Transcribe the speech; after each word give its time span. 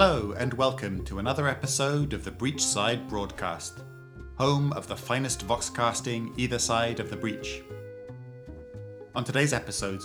Hello, 0.00 0.32
and 0.38 0.54
welcome 0.54 1.04
to 1.06 1.18
another 1.18 1.48
episode 1.48 2.12
of 2.12 2.22
the 2.22 2.30
Breachside 2.30 3.08
Broadcast, 3.08 3.80
home 4.36 4.72
of 4.74 4.86
the 4.86 4.94
finest 4.94 5.44
voxcasting 5.44 6.32
either 6.36 6.60
side 6.60 7.00
of 7.00 7.10
the 7.10 7.16
breach. 7.16 7.64
On 9.16 9.24
today's 9.24 9.52
episode, 9.52 10.00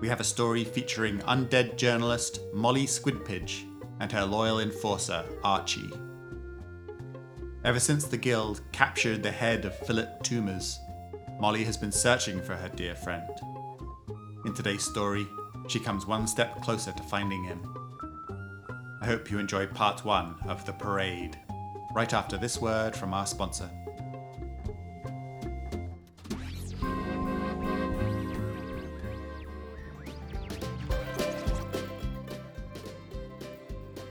we 0.00 0.08
have 0.08 0.20
a 0.20 0.24
story 0.24 0.64
featuring 0.64 1.18
undead 1.18 1.76
journalist 1.76 2.40
Molly 2.54 2.86
Squidpiddge 2.86 3.70
and 4.00 4.10
her 4.10 4.24
loyal 4.24 4.60
enforcer 4.60 5.22
Archie. 5.44 5.92
Ever 7.62 7.78
since 7.78 8.06
the 8.06 8.16
guild 8.16 8.62
captured 8.72 9.22
the 9.22 9.30
head 9.30 9.66
of 9.66 9.76
Philip 9.80 10.22
Toomers, 10.22 10.78
Molly 11.38 11.62
has 11.64 11.76
been 11.76 11.92
searching 11.92 12.40
for 12.40 12.54
her 12.54 12.70
dear 12.70 12.94
friend. 12.94 13.28
In 14.46 14.54
today's 14.54 14.84
story, 14.84 15.26
she 15.68 15.78
comes 15.78 16.06
one 16.06 16.26
step 16.26 16.62
closer 16.62 16.92
to 16.92 17.02
finding 17.02 17.44
him. 17.44 17.75
I 19.06 19.10
hope 19.10 19.30
you 19.30 19.38
enjoy 19.38 19.68
part 19.68 20.04
one 20.04 20.34
of 20.48 20.66
The 20.66 20.72
Parade, 20.72 21.38
right 21.94 22.12
after 22.12 22.36
this 22.36 22.60
word 22.60 22.96
from 22.96 23.14
our 23.14 23.24
sponsor. 23.24 23.70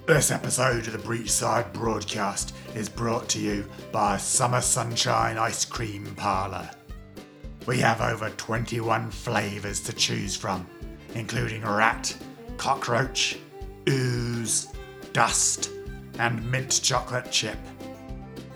This 0.06 0.32
episode 0.32 0.88
of 0.88 0.94
the 0.94 1.00
Breachside 1.00 1.74
Broadcast 1.74 2.56
is 2.74 2.88
brought 2.88 3.28
to 3.28 3.40
you 3.40 3.66
by 3.92 4.16
Summer 4.16 4.62
Sunshine 4.62 5.38
Ice 5.38 5.66
Cream 5.66 6.06
Parlour. 6.16 6.70
We 7.68 7.80
have 7.80 8.00
over 8.00 8.30
21 8.30 9.12
flavours 9.12 9.82
to 9.82 9.92
choose 9.92 10.38
from, 10.38 10.66
including 11.16 11.64
rat, 11.64 12.16
cockroach, 12.56 13.38
ooze, 13.90 14.70
dust, 15.16 15.72
and 16.20 16.52
mint 16.52 16.82
chocolate 16.84 17.32
chip. 17.32 17.58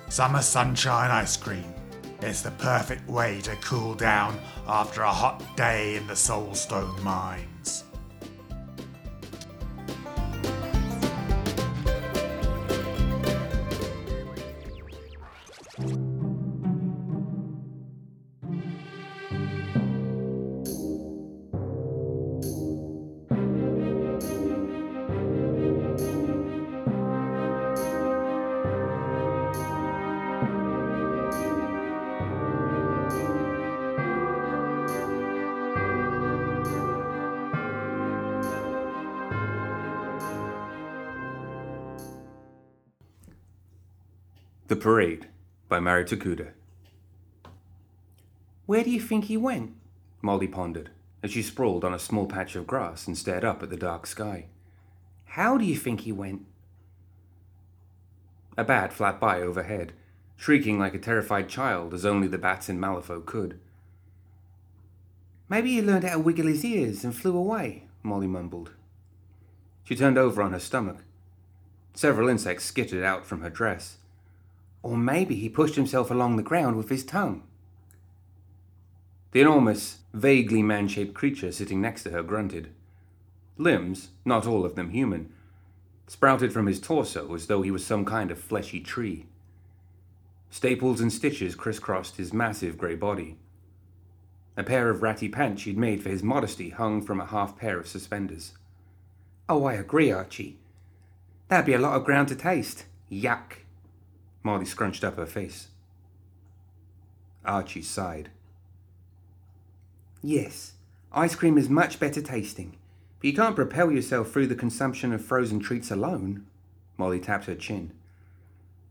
Summer 0.09 0.41
Sunshine 0.41 1.09
Ice 1.09 1.37
Cream 1.37 1.73
is 2.21 2.43
the 2.43 2.51
perfect 2.51 3.07
way 3.07 3.39
to 3.43 3.55
cool 3.61 3.95
down 3.95 4.37
after 4.67 5.03
a 5.03 5.09
hot 5.09 5.41
day 5.55 5.95
in 5.95 6.05
the 6.05 6.15
Soulstone 6.15 7.01
mines. 7.01 7.58
The 44.69 44.75
Parade 44.75 45.25
by 45.67 45.79
Mari 45.79 46.05
Takuda. 46.05 46.51
Where 48.67 48.83
do 48.83 48.91
you 48.91 48.99
think 48.99 49.25
he 49.25 49.35
went? 49.35 49.73
Molly 50.21 50.47
pondered 50.47 50.91
as 51.23 51.31
she 51.31 51.41
sprawled 51.41 51.83
on 51.83 51.91
a 51.91 51.97
small 51.97 52.27
patch 52.27 52.55
of 52.55 52.67
grass 52.67 53.07
and 53.07 53.17
stared 53.17 53.43
up 53.43 53.63
at 53.63 53.71
the 53.71 53.75
dark 53.75 54.05
sky. 54.05 54.45
How 55.25 55.57
do 55.57 55.65
you 55.65 55.75
think 55.75 56.01
he 56.01 56.11
went? 56.11 56.45
A 58.59 58.63
bat 58.63 58.93
flapped 58.93 59.19
by 59.19 59.41
overhead, 59.41 59.93
shrieking 60.35 60.77
like 60.77 60.93
a 60.93 60.99
terrified 60.99 61.49
child 61.49 61.91
as 61.95 62.05
only 62.05 62.27
the 62.27 62.37
bats 62.37 62.69
in 62.69 62.79
Malifaux 62.79 63.25
could. 63.25 63.59
Maybe 65.49 65.71
he 65.71 65.81
learned 65.81 66.03
how 66.03 66.13
to 66.13 66.19
wiggle 66.19 66.45
his 66.45 66.63
ears 66.63 67.03
and 67.03 67.15
flew 67.15 67.35
away, 67.35 67.85
Molly 68.03 68.27
mumbled. 68.27 68.73
She 69.83 69.95
turned 69.95 70.19
over 70.19 70.43
on 70.43 70.53
her 70.53 70.59
stomach. 70.59 70.97
Several 71.95 72.29
insects 72.29 72.65
skittered 72.65 73.03
out 73.03 73.25
from 73.25 73.41
her 73.41 73.49
dress. 73.49 73.95
Or 74.81 74.97
maybe 74.97 75.35
he 75.35 75.49
pushed 75.49 75.75
himself 75.75 76.09
along 76.09 76.35
the 76.35 76.43
ground 76.43 76.77
with 76.77 76.89
his 76.89 77.03
tongue. 77.03 77.43
The 79.31 79.41
enormous, 79.41 79.99
vaguely 80.13 80.63
man 80.63 80.87
shaped 80.87 81.13
creature 81.13 81.51
sitting 81.51 81.81
next 81.81 82.03
to 82.03 82.11
her 82.11 82.23
grunted. 82.23 82.69
Limbs, 83.57 84.09
not 84.25 84.47
all 84.47 84.65
of 84.65 84.75
them 84.75 84.89
human, 84.89 85.31
sprouted 86.07 86.51
from 86.51 86.65
his 86.65 86.79
torso 86.79 87.33
as 87.35 87.47
though 87.47 87.61
he 87.61 87.71
was 87.71 87.85
some 87.85 88.05
kind 88.05 88.31
of 88.31 88.39
fleshy 88.39 88.79
tree. 88.79 89.27
Staples 90.49 90.99
and 90.99 91.13
stitches 91.13 91.53
crisscrossed 91.53 92.17
his 92.17 92.33
massive 92.33 92.77
grey 92.77 92.95
body. 92.95 93.37
A 94.57 94.63
pair 94.63 94.89
of 94.89 95.03
ratty 95.03 95.29
pants 95.29 95.61
she'd 95.61 95.77
made 95.77 96.01
for 96.01 96.09
his 96.09 96.23
modesty 96.23 96.69
hung 96.69 97.01
from 97.01 97.21
a 97.21 97.25
half 97.25 97.57
pair 97.57 97.79
of 97.79 97.87
suspenders. 97.87 98.53
Oh, 99.47 99.65
I 99.65 99.73
agree, 99.73 100.11
Archie. 100.11 100.57
That'd 101.47 101.65
be 101.65 101.73
a 101.73 101.79
lot 101.79 101.95
of 101.95 102.05
ground 102.05 102.29
to 102.29 102.35
taste. 102.35 102.85
Yuck. 103.11 103.63
Molly 104.43 104.65
scrunched 104.65 105.03
up 105.03 105.15
her 105.17 105.25
face. 105.25 105.69
Archie 107.45 107.81
sighed. 107.81 108.29
Yes, 110.21 110.73
ice 111.11 111.35
cream 111.35 111.57
is 111.57 111.69
much 111.69 111.99
better 111.99 112.21
tasting, 112.21 112.75
but 113.19 113.27
you 113.27 113.33
can't 113.33 113.55
propel 113.55 113.91
yourself 113.91 114.31
through 114.31 114.47
the 114.47 114.55
consumption 114.55 115.13
of 115.13 115.23
frozen 115.23 115.59
treats 115.59 115.91
alone. 115.91 116.45
Molly 116.97 117.19
tapped 117.19 117.45
her 117.45 117.55
chin. 117.55 117.91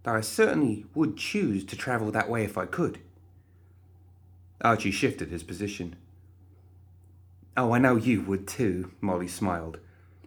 Though 0.02 0.14
I 0.14 0.22
certainly 0.22 0.86
would 0.94 1.16
choose 1.16 1.64
to 1.64 1.76
travel 1.76 2.10
that 2.12 2.30
way 2.30 2.44
if 2.44 2.56
I 2.56 2.64
could. 2.64 3.00
Archie 4.62 4.90
shifted 4.90 5.28
his 5.28 5.42
position. 5.42 5.96
Oh, 7.56 7.72
I 7.72 7.78
know 7.78 7.96
you 7.96 8.22
would 8.22 8.46
too, 8.46 8.92
Molly 9.00 9.28
smiled, 9.28 9.78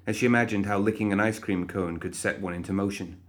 as 0.05 0.17
she 0.17 0.25
imagined 0.25 0.65
how 0.65 0.77
licking 0.77 1.11
an 1.11 1.19
ice 1.19 1.39
cream 1.39 1.65
cone 1.65 1.97
could 1.97 2.15
set 2.15 2.41
one 2.41 2.53
into 2.53 2.73
motion. 2.73 3.19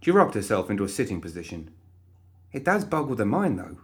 She 0.00 0.10
rocked 0.10 0.34
herself 0.34 0.70
into 0.70 0.84
a 0.84 0.88
sitting 0.88 1.20
position. 1.20 1.70
It 2.52 2.64
does 2.64 2.84
boggle 2.84 3.16
the 3.16 3.26
mind, 3.26 3.58
though. 3.58 3.78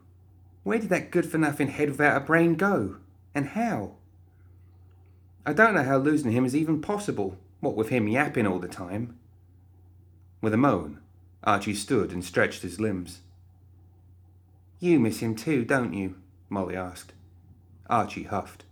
Where 0.63 0.79
did 0.79 0.91
that 0.91 1.11
good 1.11 1.27
for 1.27 1.39
nothing 1.39 1.69
head 1.69 1.91
without 1.91 2.17
a 2.17 2.25
brain 2.25 2.55
go? 2.55 2.97
And 3.35 3.49
how? 3.49 3.97
I 5.45 5.53
don't 5.53 5.75
know 5.75 5.83
how 5.83 5.99
losing 5.99 6.33
him 6.33 6.45
is 6.45 6.55
even 6.55 6.81
possible, 6.81 7.37
what 7.61 7.75
with 7.75 7.89
him 7.89 8.07
yapping 8.07 8.47
all 8.47 8.61
the 8.61 8.69
time. 8.69 9.19
With 10.41 10.55
a 10.55 10.59
moan, 10.59 11.01
Archie 11.43 11.75
stood 11.75 12.13
and 12.13 12.25
stretched 12.25 12.63
his 12.63 12.81
limbs. 12.81 13.21
You 14.79 15.01
miss 15.01 15.21
him 15.21 15.35
too, 15.35 15.65
don't 15.65 15.93
you? 15.93 16.17
Molly 16.49 16.77
asked. 16.77 17.13
Archie 17.89 18.25
huffed. 18.25 18.65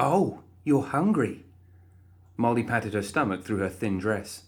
Oh, 0.00 0.40
you're 0.64 0.82
hungry. 0.82 1.44
Molly 2.36 2.64
patted 2.64 2.94
her 2.94 3.02
stomach 3.02 3.44
through 3.44 3.58
her 3.58 3.68
thin 3.68 3.98
dress. 3.98 4.44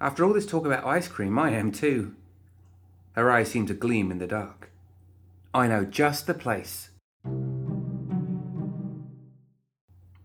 After 0.00 0.24
all 0.24 0.32
this 0.32 0.46
talk 0.46 0.66
about 0.66 0.84
ice 0.84 1.08
cream, 1.08 1.38
I 1.38 1.50
am 1.50 1.72
too. 1.72 2.14
Her 3.12 3.30
eyes 3.30 3.50
seemed 3.50 3.68
to 3.68 3.74
gleam 3.74 4.10
in 4.10 4.18
the 4.18 4.26
dark. 4.26 4.70
I 5.52 5.68
know 5.68 5.84
just 5.84 6.26
the 6.26 6.34
place. 6.34 6.90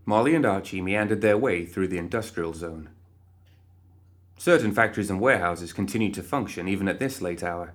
Molly 0.06 0.34
and 0.34 0.46
Archie 0.46 0.82
meandered 0.82 1.22
their 1.22 1.38
way 1.38 1.68
through 1.68 1.88
the 1.88 2.00
industrial 2.00 2.54
zone. 2.54 2.90
Certain 4.38 4.72
factories 4.72 5.12
and 5.12 5.22
warehouses 5.22 5.72
continued 5.72 6.16
to 6.16 6.24
function 6.24 6.68
even 6.68 6.88
at 6.88 6.98
this 6.98 7.22
late 7.22 7.44
hour. 7.44 7.74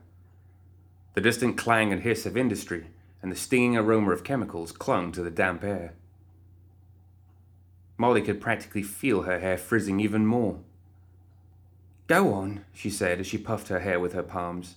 The 1.14 1.20
distant 1.20 1.56
clang 1.56 1.92
and 1.92 2.02
hiss 2.02 2.26
of 2.26 2.36
industry 2.36 2.88
and 3.22 3.30
the 3.30 3.36
stinging 3.36 3.76
aroma 3.76 4.10
of 4.10 4.24
chemicals 4.24 4.72
clung 4.72 5.12
to 5.12 5.22
the 5.22 5.30
damp 5.30 5.62
air. 5.62 5.94
Molly 7.96 8.20
could 8.20 8.40
practically 8.40 8.82
feel 8.82 9.22
her 9.22 9.38
hair 9.38 9.56
frizzing 9.56 10.00
even 10.00 10.26
more. 10.26 10.58
Go 12.06 12.34
on, 12.34 12.64
she 12.72 12.90
said 12.90 13.20
as 13.20 13.26
she 13.26 13.38
puffed 13.38 13.68
her 13.68 13.80
hair 13.80 13.98
with 13.98 14.12
her 14.12 14.22
palms. 14.22 14.76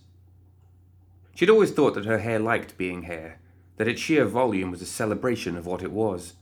She'd 1.36 1.50
always 1.50 1.72
thought 1.72 1.94
that 1.96 2.06
her 2.06 2.20
hair 2.20 2.40
liked 2.40 2.78
being 2.78 3.04
hair, 3.04 3.40
that 3.76 3.88
its 3.88 4.02
sheer 4.02 4.26
volume 4.26 4.72
was 4.72 4.82
a 4.82 4.86
celebration 4.86 5.56
of 5.56 5.66
what 5.66 5.84
it 5.84 5.92
was. 5.92 6.34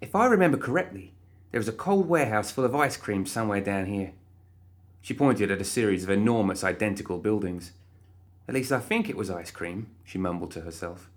If 0.00 0.14
I 0.14 0.26
remember 0.26 0.58
correctly, 0.58 1.14
there 1.50 1.60
was 1.60 1.68
a 1.68 1.72
cold 1.72 2.08
warehouse 2.08 2.50
full 2.50 2.64
of 2.64 2.74
ice 2.74 2.96
cream 2.96 3.26
somewhere 3.26 3.60
down 3.60 3.86
here. 3.86 4.12
She 5.00 5.14
pointed 5.14 5.50
at 5.50 5.60
a 5.60 5.64
series 5.64 6.02
of 6.02 6.10
enormous 6.10 6.64
identical 6.64 7.18
buildings. 7.18 7.72
At 8.48 8.54
least 8.54 8.72
I 8.72 8.80
think 8.80 9.08
it 9.08 9.16
was 9.16 9.30
ice 9.30 9.50
cream, 9.50 9.86
she 10.02 10.18
mumbled 10.18 10.50
to 10.52 10.62
herself. 10.62 11.08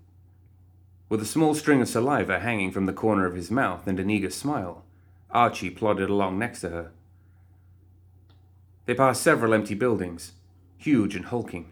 With 1.08 1.20
a 1.20 1.26
small 1.26 1.54
string 1.54 1.82
of 1.82 1.88
saliva 1.88 2.40
hanging 2.40 2.70
from 2.70 2.86
the 2.86 2.92
corner 2.92 3.26
of 3.26 3.34
his 3.34 3.50
mouth 3.50 3.86
and 3.86 3.98
an 3.98 4.10
eager 4.10 4.30
smile, 4.30 4.84
Archie 5.30 5.70
plodded 5.70 6.08
along 6.08 6.38
next 6.38 6.60
to 6.60 6.70
her. 6.70 6.92
They 8.88 8.94
passed 8.94 9.20
several 9.20 9.52
empty 9.52 9.74
buildings, 9.74 10.32
huge 10.78 11.14
and 11.14 11.26
hulking. 11.26 11.70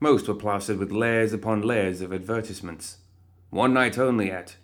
Most 0.00 0.26
were 0.26 0.34
plastered 0.34 0.78
with 0.78 0.90
layers 0.90 1.32
upon 1.32 1.62
layers 1.62 2.00
of 2.00 2.12
advertisements. 2.12 2.96
One 3.50 3.72
night 3.72 3.98
only 3.98 4.28
at 4.28 4.56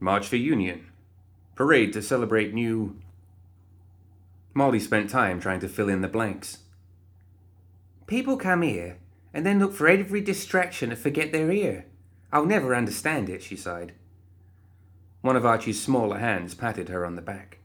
March 0.00 0.26
for 0.26 0.34
Union. 0.34 0.90
Parade 1.54 1.92
to 1.92 2.02
celebrate 2.02 2.52
new. 2.52 2.96
Molly 4.52 4.80
spent 4.80 5.10
time 5.10 5.38
trying 5.38 5.60
to 5.60 5.68
fill 5.68 5.88
in 5.88 6.00
the 6.00 6.08
blanks. 6.08 6.58
People 8.08 8.36
come 8.36 8.62
here 8.62 8.96
and 9.32 9.46
then 9.46 9.60
look 9.60 9.72
for 9.72 9.86
every 9.86 10.20
distraction 10.20 10.90
to 10.90 10.96
forget 10.96 11.30
they're 11.30 11.52
here. 11.52 11.84
I'll 12.32 12.46
never 12.46 12.74
understand 12.74 13.30
it, 13.30 13.44
she 13.44 13.54
sighed. 13.54 13.92
One 15.20 15.36
of 15.36 15.46
Archie's 15.46 15.80
smaller 15.80 16.18
hands 16.18 16.56
patted 16.56 16.88
her 16.88 17.06
on 17.06 17.14
the 17.14 17.22
back. 17.22 17.58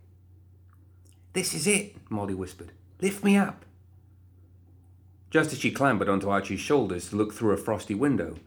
This 1.34 1.56
is 1.56 1.66
it, 1.66 1.96
Molly 2.12 2.36
whispered. 2.36 2.72
Lift 3.02 3.24
me 3.24 3.38
up. 3.38 3.66
Just 5.30 5.52
as 5.52 5.60
she 5.60 5.72
clambered 5.72 6.08
onto 6.08 6.30
Archie's 6.30 6.62
shoulders 6.62 7.10
to 7.10 7.16
look 7.16 7.34
through 7.34 7.52
a 7.52 7.58
frosty 7.58 7.94
window, 7.94 8.38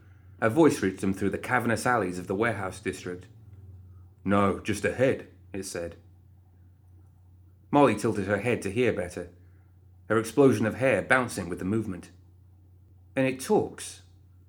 a 0.40 0.48
voice 0.48 0.80
reached 0.80 1.00
them 1.00 1.12
through 1.12 1.30
the 1.30 1.38
cavernous 1.38 1.84
alleys 1.84 2.18
of 2.18 2.28
the 2.28 2.34
warehouse 2.34 2.80
district. 2.80 3.26
No, 4.24 4.58
just 4.60 4.84
ahead, 4.84 5.26
it 5.52 5.64
said. 5.64 5.96
Molly 7.70 7.94
tilted 7.94 8.26
her 8.26 8.38
head 8.38 8.62
to 8.62 8.70
hear 8.70 8.92
better, 8.92 9.28
her 10.08 10.18
explosion 10.18 10.64
of 10.64 10.76
hair 10.76 11.02
bouncing 11.02 11.48
with 11.48 11.58
the 11.58 11.64
movement. 11.64 12.10
And 13.14 13.26
it 13.26 13.40
talks, 13.40 14.02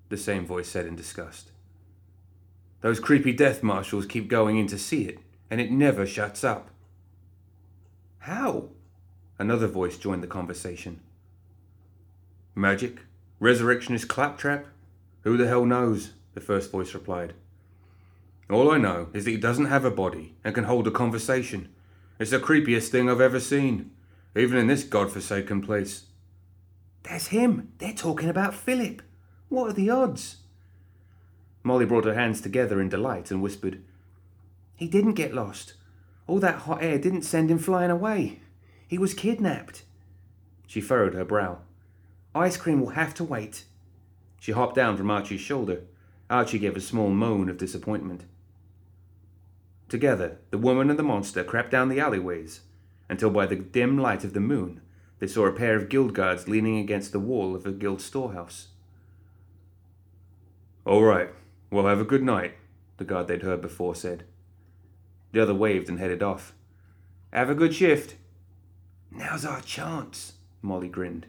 the 0.08 0.16
same 0.16 0.46
voice 0.46 0.68
said 0.68 0.86
in 0.86 0.96
disgust. 0.96 1.50
Those 2.80 3.00
creepy 3.00 3.32
death 3.32 3.62
marshals 3.62 4.06
keep 4.06 4.28
going 4.28 4.56
in 4.56 4.66
to 4.68 4.78
see 4.78 5.04
it, 5.04 5.18
and 5.50 5.60
it 5.60 5.70
never 5.70 6.06
shuts 6.06 6.42
up. 6.42 6.70
How? 8.20 8.70
Another 9.40 9.66
voice 9.66 9.96
joined 9.96 10.22
the 10.22 10.26
conversation. 10.26 11.00
Magic? 12.54 12.98
Resurrectionist 13.38 14.06
claptrap? 14.06 14.66
Who 15.22 15.38
the 15.38 15.48
hell 15.48 15.64
knows? 15.64 16.10
The 16.34 16.42
first 16.42 16.70
voice 16.70 16.92
replied. 16.92 17.32
All 18.50 18.70
I 18.70 18.76
know 18.76 19.08
is 19.14 19.24
that 19.24 19.30
he 19.30 19.38
doesn't 19.38 19.64
have 19.64 19.86
a 19.86 19.90
body 19.90 20.34
and 20.44 20.54
can 20.54 20.64
hold 20.64 20.86
a 20.86 20.90
conversation. 20.90 21.70
It's 22.18 22.32
the 22.32 22.38
creepiest 22.38 22.88
thing 22.88 23.08
I've 23.08 23.22
ever 23.22 23.40
seen, 23.40 23.92
even 24.36 24.58
in 24.58 24.66
this 24.66 24.84
god-forsaken 24.84 25.62
place. 25.62 26.04
That's 27.02 27.28
him. 27.28 27.72
They're 27.78 27.94
talking 27.94 28.28
about 28.28 28.54
Philip. 28.54 29.00
What 29.48 29.70
are 29.70 29.72
the 29.72 29.88
odds? 29.88 30.36
Molly 31.62 31.86
brought 31.86 32.04
her 32.04 32.12
hands 32.12 32.42
together 32.42 32.78
in 32.78 32.90
delight 32.90 33.30
and 33.30 33.40
whispered, 33.40 33.82
He 34.76 34.86
didn't 34.86 35.14
get 35.14 35.32
lost. 35.32 35.72
All 36.26 36.40
that 36.40 36.56
hot 36.56 36.82
air 36.82 36.98
didn't 36.98 37.22
send 37.22 37.50
him 37.50 37.58
flying 37.58 37.90
away. 37.90 38.40
He 38.90 38.98
was 38.98 39.14
kidnapped. 39.14 39.84
She 40.66 40.80
furrowed 40.80 41.14
her 41.14 41.24
brow. 41.24 41.58
Ice 42.34 42.56
cream 42.56 42.80
will 42.80 42.90
have 42.90 43.14
to 43.14 43.22
wait. 43.22 43.62
She 44.40 44.50
hopped 44.50 44.74
down 44.74 44.96
from 44.96 45.12
Archie's 45.12 45.40
shoulder. 45.40 45.82
Archie 46.28 46.58
gave 46.58 46.74
a 46.76 46.80
small 46.80 47.08
moan 47.08 47.48
of 47.48 47.56
disappointment. 47.56 48.24
Together, 49.88 50.38
the 50.50 50.58
woman 50.58 50.90
and 50.90 50.98
the 50.98 51.04
monster 51.04 51.44
crept 51.44 51.70
down 51.70 51.88
the 51.88 52.00
alleyways, 52.00 52.62
until 53.08 53.30
by 53.30 53.46
the 53.46 53.54
dim 53.54 53.96
light 53.96 54.24
of 54.24 54.32
the 54.32 54.40
moon, 54.40 54.80
they 55.20 55.28
saw 55.28 55.46
a 55.46 55.52
pair 55.52 55.76
of 55.76 55.88
guild 55.88 56.12
guards 56.12 56.48
leaning 56.48 56.76
against 56.78 57.12
the 57.12 57.20
wall 57.20 57.54
of 57.54 57.64
a 57.64 57.70
guild 57.70 58.00
storehouse. 58.00 58.70
All 60.84 61.04
right, 61.04 61.30
well, 61.70 61.86
have 61.86 62.00
a 62.00 62.04
good 62.04 62.24
night, 62.24 62.54
the 62.96 63.04
guard 63.04 63.28
they'd 63.28 63.42
heard 63.42 63.60
before 63.60 63.94
said. 63.94 64.24
The 65.30 65.40
other 65.40 65.54
waved 65.54 65.88
and 65.88 66.00
headed 66.00 66.24
off. 66.24 66.54
Have 67.32 67.50
a 67.50 67.54
good 67.54 67.72
shift. 67.72 68.16
Now's 69.10 69.44
our 69.44 69.60
chance, 69.60 70.34
Molly 70.62 70.88
grinned. 70.88 71.26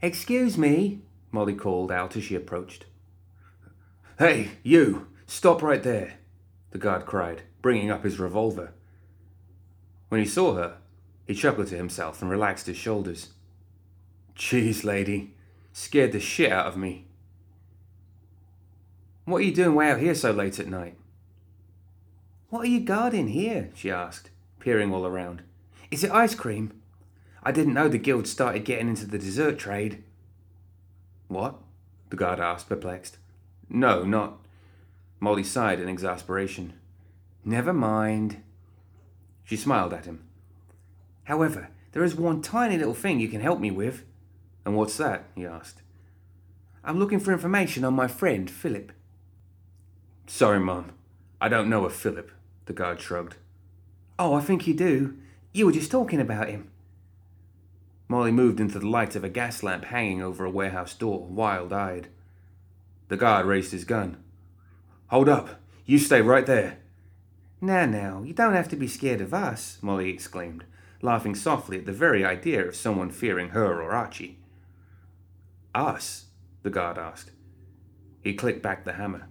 Excuse 0.00 0.58
me, 0.58 1.02
Molly 1.32 1.54
called 1.54 1.90
out 1.90 2.16
as 2.16 2.24
she 2.24 2.34
approached. 2.34 2.86
Hey, 4.18 4.50
you! 4.62 5.08
Stop 5.26 5.62
right 5.62 5.82
there! 5.82 6.14
The 6.70 6.78
guard 6.78 7.06
cried, 7.06 7.42
bringing 7.62 7.90
up 7.90 8.04
his 8.04 8.18
revolver. 8.18 8.72
When 10.08 10.20
he 10.20 10.26
saw 10.26 10.54
her, 10.54 10.76
he 11.26 11.34
chuckled 11.34 11.68
to 11.68 11.76
himself 11.76 12.20
and 12.20 12.30
relaxed 12.30 12.66
his 12.66 12.76
shoulders. 12.76 13.30
Jeez, 14.36 14.84
lady, 14.84 15.34
scared 15.72 16.12
the 16.12 16.20
shit 16.20 16.52
out 16.52 16.66
of 16.66 16.76
me. 16.76 17.06
What 19.24 19.38
are 19.38 19.44
you 19.44 19.54
doing 19.54 19.74
way 19.74 19.90
out 19.90 20.00
here 20.00 20.14
so 20.14 20.30
late 20.30 20.60
at 20.60 20.66
night? 20.66 20.96
What 22.54 22.66
are 22.66 22.70
you 22.70 22.78
guarding 22.78 23.26
here? 23.26 23.70
she 23.74 23.90
asked, 23.90 24.30
peering 24.60 24.94
all 24.94 25.04
around. 25.04 25.42
Is 25.90 26.04
it 26.04 26.12
ice 26.12 26.36
cream? 26.36 26.80
I 27.42 27.50
didn't 27.50 27.74
know 27.74 27.88
the 27.88 27.98
guild 27.98 28.28
started 28.28 28.64
getting 28.64 28.88
into 28.88 29.06
the 29.06 29.18
dessert 29.18 29.58
trade. 29.58 30.04
What? 31.26 31.56
the 32.10 32.16
guard 32.16 32.38
asked, 32.38 32.68
perplexed. 32.68 33.18
No, 33.68 34.04
not. 34.04 34.38
Molly 35.18 35.42
sighed 35.42 35.80
in 35.80 35.88
exasperation. 35.88 36.74
Never 37.44 37.72
mind. 37.72 38.40
She 39.42 39.56
smiled 39.56 39.92
at 39.92 40.04
him. 40.04 40.22
However, 41.24 41.70
there 41.90 42.04
is 42.04 42.14
one 42.14 42.40
tiny 42.40 42.78
little 42.78 42.94
thing 42.94 43.18
you 43.18 43.26
can 43.26 43.40
help 43.40 43.58
me 43.58 43.72
with. 43.72 44.04
And 44.64 44.76
what's 44.76 44.96
that? 44.98 45.24
he 45.34 45.44
asked. 45.44 45.82
I'm 46.84 47.00
looking 47.00 47.18
for 47.18 47.32
information 47.32 47.84
on 47.84 47.94
my 47.94 48.06
friend, 48.06 48.48
Philip. 48.48 48.92
Sorry, 50.28 50.60
Mum. 50.60 50.92
I 51.40 51.48
don't 51.48 51.68
know 51.68 51.84
a 51.84 51.90
Philip, 51.90 52.30
the 52.66 52.72
guard 52.72 53.00
shrugged. 53.00 53.36
Oh, 54.18 54.34
I 54.34 54.40
think 54.40 54.66
you 54.66 54.74
do. 54.74 55.16
You 55.52 55.66
were 55.66 55.72
just 55.72 55.90
talking 55.90 56.20
about 56.20 56.48
him. 56.48 56.70
Molly 58.08 58.32
moved 58.32 58.60
into 58.60 58.78
the 58.78 58.86
light 58.86 59.16
of 59.16 59.24
a 59.24 59.28
gas 59.28 59.62
lamp 59.62 59.86
hanging 59.86 60.22
over 60.22 60.44
a 60.44 60.50
warehouse 60.50 60.94
door, 60.94 61.26
wild 61.26 61.72
eyed. 61.72 62.08
The 63.08 63.16
guard 63.16 63.46
raised 63.46 63.72
his 63.72 63.84
gun. 63.84 64.22
Hold 65.08 65.28
up! 65.28 65.60
You 65.86 65.98
stay 65.98 66.20
right 66.20 66.46
there! 66.46 66.78
Now, 67.60 67.86
now, 67.86 68.22
you 68.22 68.34
don't 68.34 68.54
have 68.54 68.68
to 68.68 68.76
be 68.76 68.88
scared 68.88 69.20
of 69.20 69.32
us, 69.32 69.78
Molly 69.80 70.10
exclaimed, 70.10 70.64
laughing 71.00 71.34
softly 71.34 71.78
at 71.78 71.86
the 71.86 71.92
very 71.92 72.24
idea 72.24 72.66
of 72.66 72.76
someone 72.76 73.10
fearing 73.10 73.50
her 73.50 73.80
or 73.80 73.92
Archie. 73.92 74.38
Us? 75.74 76.26
the 76.62 76.70
guard 76.70 76.98
asked. 76.98 77.30
He 78.22 78.34
clicked 78.34 78.62
back 78.62 78.84
the 78.84 78.94
hammer. 78.94 79.28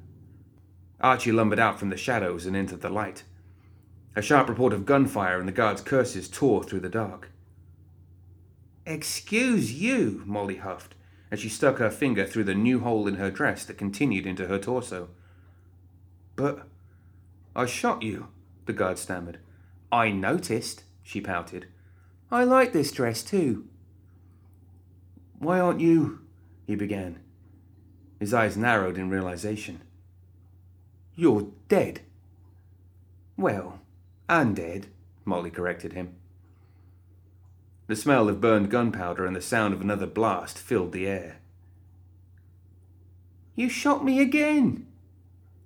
Archie 1.04 1.34
lumbered 1.34 1.60
out 1.60 1.78
from 1.78 1.90
the 1.90 1.98
shadows 1.98 2.46
and 2.46 2.56
into 2.56 2.78
the 2.78 2.90
light. 2.90 3.24
A 4.16 4.22
sharp 4.22 4.48
report 4.48 4.72
of 4.72 4.86
gunfire 4.86 5.38
and 5.38 5.48
the 5.48 5.52
guard's 5.52 5.82
curses 5.82 6.30
tore 6.30 6.64
through 6.64 6.80
the 6.80 6.90
dark. 6.90 7.30
Excuse 8.86 9.74
you, 9.74 10.24
Molly 10.26 10.58
huffed, 10.58 10.96
as 11.30 11.42
she 11.42 11.50
stuck 11.50 11.80
her 11.80 11.90
finger 11.90 12.26
through 12.26 12.46
the 12.46 12.56
new 12.56 12.80
hole 12.80 13.08
in 13.08 13.16
her 13.16 13.30
dress 13.30 13.66
that 13.66 13.78
continued 13.78 14.26
into 14.26 14.48
her 14.48 14.58
torso. 14.58 15.10
But 16.38 16.68
I 17.54 17.66
shot 17.66 18.02
you, 18.02 18.30
the 18.66 18.74
guard 18.74 18.98
stammered. 18.98 19.40
I 19.92 20.10
noticed, 20.10 20.84
she 21.02 21.20
pouted. 21.20 21.68
I 22.32 22.46
like 22.46 22.72
this 22.72 22.92
dress 22.92 23.24
too. 23.24 23.68
Why 25.38 25.60
aren't 25.60 25.82
you? 25.82 26.22
he 26.66 26.76
began. 26.76 27.20
His 28.20 28.34
eyes 28.34 28.56
narrowed 28.56 28.98
in 28.98 29.10
realization. 29.10 29.82
You're 31.16 31.48
dead. 31.68 32.02
Well, 33.38 33.80
undead, 34.30 34.86
Molly 35.26 35.52
corrected 35.52 35.94
him. 35.94 36.16
The 37.88 37.96
smell 37.96 38.30
of 38.30 38.42
burned 38.42 38.72
gunpowder 38.72 39.26
and 39.26 39.36
the 39.36 39.42
sound 39.42 39.74
of 39.74 39.82
another 39.82 40.08
blast 40.08 40.58
filled 40.58 40.94
the 40.94 41.08
air. 41.08 41.38
You 43.56 43.70
shot 43.70 44.04
me 44.04 44.20
again! 44.20 44.88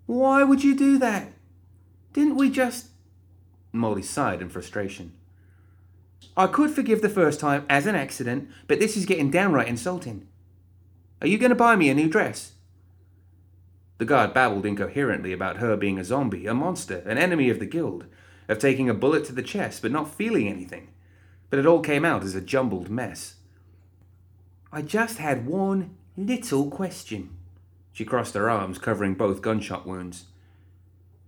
Why 0.05 0.43
would 0.43 0.63
you 0.63 0.75
do 0.75 0.97
that? 0.97 1.31
Didn't 2.13 2.35
we 2.35 2.49
just. 2.49 2.87
Molly 3.71 4.01
sighed 4.01 4.41
in 4.41 4.49
frustration. 4.49 5.13
I 6.35 6.47
could 6.47 6.71
forgive 6.71 7.01
the 7.01 7.09
first 7.09 7.39
time 7.39 7.65
as 7.69 7.85
an 7.85 7.95
accident, 7.95 8.49
but 8.67 8.79
this 8.79 8.97
is 8.97 9.05
getting 9.05 9.31
downright 9.31 9.67
insulting. 9.67 10.27
Are 11.21 11.27
you 11.27 11.37
going 11.37 11.49
to 11.49 11.55
buy 11.55 11.75
me 11.75 11.89
a 11.89 11.95
new 11.95 12.09
dress? 12.09 12.53
The 13.97 14.05
guard 14.05 14.33
babbled 14.33 14.65
incoherently 14.65 15.33
about 15.33 15.57
her 15.57 15.75
being 15.75 15.97
a 15.97 16.03
zombie, 16.03 16.45
a 16.45 16.53
monster, 16.53 17.03
an 17.05 17.17
enemy 17.17 17.49
of 17.49 17.59
the 17.59 17.65
guild, 17.65 18.05
of 18.47 18.59
taking 18.59 18.89
a 18.89 18.93
bullet 18.93 19.25
to 19.25 19.33
the 19.33 19.41
chest 19.41 19.81
but 19.81 19.91
not 19.91 20.13
feeling 20.13 20.47
anything. 20.47 20.89
But 21.49 21.59
it 21.59 21.65
all 21.65 21.81
came 21.81 22.05
out 22.05 22.23
as 22.23 22.35
a 22.35 22.41
jumbled 22.41 22.89
mess. 22.89 23.35
I 24.71 24.81
just 24.81 25.17
had 25.17 25.47
one 25.47 25.95
little 26.15 26.69
question. 26.69 27.37
She 27.91 28.05
crossed 28.05 28.35
her 28.35 28.49
arms, 28.49 28.77
covering 28.77 29.15
both 29.15 29.41
gunshot 29.41 29.87
wounds. 29.87 30.25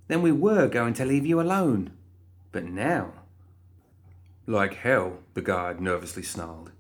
Then 0.08 0.22
we 0.22 0.32
were 0.32 0.68
going 0.68 0.94
to 0.96 1.06
leave 1.06 1.26
you 1.26 1.42
alone. 1.42 1.92
But 2.52 2.66
now. 2.66 3.14
Like 4.46 4.76
hell, 4.76 5.20
the 5.34 5.42
guard 5.42 5.80
nervously 5.80 6.24
snarled. 6.24 6.72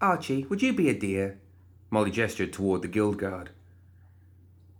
Archie, 0.00 0.44
would 0.46 0.62
you 0.62 0.72
be 0.72 0.88
a 0.88 0.94
dear? 0.98 1.38
Molly 1.90 2.10
gestured 2.10 2.52
toward 2.52 2.82
the 2.82 2.88
guild 2.88 3.18
guard. 3.18 3.50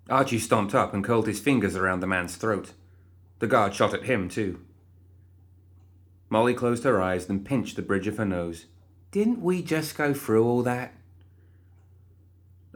Archie 0.09 0.39
stomped 0.39 0.75
up 0.75 0.93
and 0.93 1.05
curled 1.05 1.27
his 1.27 1.41
fingers 1.41 1.77
around 1.77 2.01
the 2.01 2.07
man's 2.07 2.37
throat. 2.37 2.73
The 3.39 3.47
guard 3.47 3.75
shot 3.75 3.95
at 3.95 4.05
him, 4.05 4.29
too. 4.29 4.61
Molly 6.29 6.55
closed 6.55 6.85
her 6.85 7.01
eyes 7.01 7.29
and 7.29 7.45
pinched 7.45 7.77
the 7.77 7.83
bridge 7.83 8.07
of 8.07 8.17
her 8.17 8.25
nose. 8.25 8.67
Didn't 9.11 9.43
we 9.43 9.63
just 9.63 9.97
go 9.97 10.15
through 10.15 10.45
all 10.45 10.63
that? 10.63 10.95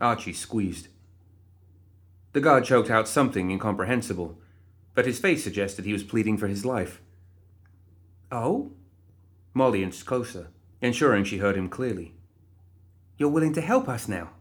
Archie 0.00 0.34
squeezed. 0.34 0.88
The 2.32 2.40
guard 2.40 2.64
choked 2.64 2.90
out 2.90 3.08
something 3.08 3.50
incomprehensible, 3.50 4.38
but 4.94 5.06
his 5.06 5.18
face 5.18 5.42
suggested 5.42 5.84
he 5.84 5.94
was 5.94 6.02
pleading 6.02 6.36
for 6.36 6.48
his 6.48 6.66
life. 6.66 7.00
Oh? 8.30 8.72
Molly 9.54 9.82
inched 9.82 10.04
closer, 10.04 10.48
ensuring 10.82 11.24
she 11.24 11.38
heard 11.38 11.56
him 11.56 11.70
clearly. 11.70 12.14
You're 13.16 13.30
willing 13.30 13.54
to 13.54 13.62
help 13.62 13.88
us 13.88 14.06
now? 14.06 14.32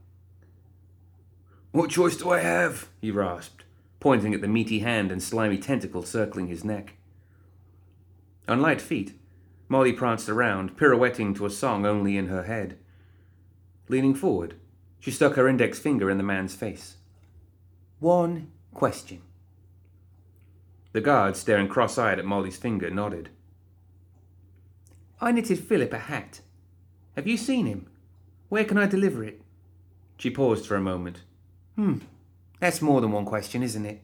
What 1.75 1.89
choice 1.89 2.15
do 2.15 2.29
I 2.29 2.39
have? 2.39 2.87
he 3.01 3.11
rasped, 3.11 3.65
pointing 3.99 4.33
at 4.33 4.39
the 4.39 4.47
meaty 4.47 4.79
hand 4.79 5.11
and 5.11 5.21
slimy 5.21 5.57
tentacle 5.57 6.03
circling 6.03 6.47
his 6.47 6.63
neck. 6.63 6.93
On 8.47 8.61
light 8.61 8.79
feet, 8.79 9.19
Molly 9.67 9.91
pranced 9.91 10.29
around, 10.29 10.77
pirouetting 10.77 11.33
to 11.33 11.45
a 11.45 11.49
song 11.49 11.85
only 11.85 12.15
in 12.15 12.27
her 12.27 12.43
head. 12.43 12.77
Leaning 13.89 14.15
forward, 14.15 14.55
she 15.01 15.11
stuck 15.11 15.35
her 15.35 15.49
index 15.49 15.77
finger 15.77 16.09
in 16.09 16.17
the 16.17 16.23
man's 16.23 16.55
face. 16.55 16.95
One 17.99 18.53
question. 18.73 19.21
The 20.93 21.01
guard, 21.01 21.35
staring 21.35 21.67
cross 21.67 21.97
eyed 21.97 22.19
at 22.19 22.25
Molly's 22.25 22.55
finger, 22.55 22.89
nodded. 22.89 23.31
I 25.19 25.33
knitted 25.33 25.59
Philip 25.59 25.91
a 25.91 25.99
hat. 25.99 26.39
Have 27.17 27.27
you 27.27 27.35
seen 27.35 27.65
him? 27.65 27.87
Where 28.47 28.63
can 28.63 28.77
I 28.77 28.85
deliver 28.85 29.25
it? 29.25 29.41
She 30.17 30.29
paused 30.29 30.65
for 30.65 30.77
a 30.77 30.81
moment. 30.81 31.23
Hmm, 31.75 31.97
that's 32.59 32.81
more 32.81 33.01
than 33.01 33.11
one 33.11 33.25
question, 33.25 33.61
isn't 33.61 33.85
it? 33.85 34.01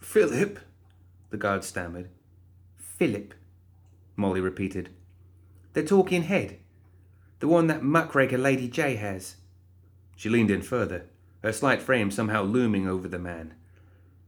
Philip? 0.00 0.58
The 1.30 1.36
guard 1.36 1.64
stammered. 1.64 2.08
Philip, 2.76 3.34
Molly 4.16 4.40
repeated. 4.40 4.90
The 5.74 5.82
talking 5.82 6.22
head. 6.22 6.58
The 7.40 7.48
one 7.48 7.66
that 7.66 7.82
muckraker 7.82 8.38
Lady 8.38 8.68
J 8.68 8.96
has. 8.96 9.36
She 10.16 10.28
leaned 10.28 10.50
in 10.50 10.62
further, 10.62 11.10
her 11.42 11.52
slight 11.52 11.82
frame 11.82 12.10
somehow 12.10 12.42
looming 12.42 12.88
over 12.88 13.06
the 13.06 13.18
man, 13.18 13.54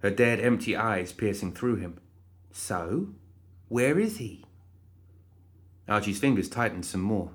her 0.02 0.10
dead, 0.10 0.38
empty 0.40 0.76
eyes 0.76 1.12
piercing 1.12 1.54
through 1.54 1.76
him. 1.76 1.98
So, 2.52 3.14
where 3.68 3.98
is 3.98 4.18
he? 4.18 4.44
Archie's 5.88 6.20
fingers 6.20 6.48
tightened 6.48 6.84
some 6.84 7.00
more. 7.00 7.32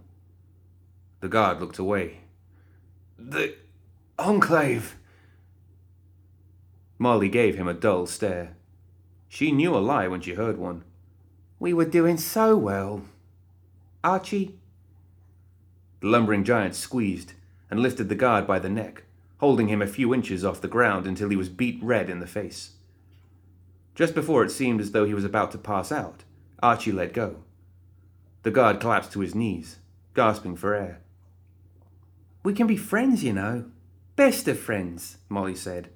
The 1.22 1.28
guard 1.28 1.60
looked 1.60 1.80
away. 1.80 2.22
The 3.18 3.56
Enclave! 4.20 4.96
Molly 6.98 7.29
gave 7.29 7.55
him 7.55 7.67
a 7.67 7.74
dull 7.74 8.05
stare. 8.05 8.55
She 9.27 9.51
knew 9.51 9.75
a 9.75 9.79
lie 9.79 10.08
when 10.08 10.22
she 10.22 10.36
heard 10.36 10.58
one. 10.58 10.84
We 11.60 11.74
were 11.74 11.86
doing 11.86 12.17
so 12.17 12.55
well. 12.55 13.03
Archie? 14.03 14.55
The 16.01 16.08
lumbering 16.08 16.43
giant 16.43 16.75
squeezed 16.75 17.34
and 17.72 17.79
lifted 17.79 18.10
the 18.10 18.15
guard 18.15 18.46
by 18.46 18.60
the 18.60 18.70
neck, 18.70 19.03
holding 19.39 19.70
him 19.70 19.82
a 19.82 19.88
few 19.88 20.13
inches 20.13 20.46
off 20.46 20.62
the 20.62 20.67
ground 20.67 21.08
until 21.08 21.29
he 21.29 21.36
was 21.36 21.50
beat 21.50 21.82
red 21.82 22.10
in 22.10 22.20
the 22.20 22.27
face. 22.27 22.72
Just 23.96 24.13
before 24.13 24.43
it 24.43 24.51
seemed 24.51 24.82
as 24.82 24.91
though 24.91 25.05
he 25.05 25.13
was 25.13 25.25
about 25.25 25.51
to 25.51 25.58
pass 25.58 25.91
out, 25.91 26.24
Archie 26.62 26.91
let 26.91 27.13
go. 27.13 27.38
The 28.43 28.51
guard 28.51 28.79
collapsed 28.79 29.12
to 29.13 29.22
his 29.22 29.34
knees, 29.34 29.79
gasping 30.13 30.55
for 30.55 30.74
air. 30.74 31.00
We 32.43 32.53
can 32.53 32.67
be 32.67 32.77
friends, 32.77 33.24
you 33.24 33.34
know. 33.34 33.65
Best 34.15 34.48
of 34.48 34.60
friends, 34.60 35.17
Molly 35.29 35.55
said, 35.55 35.89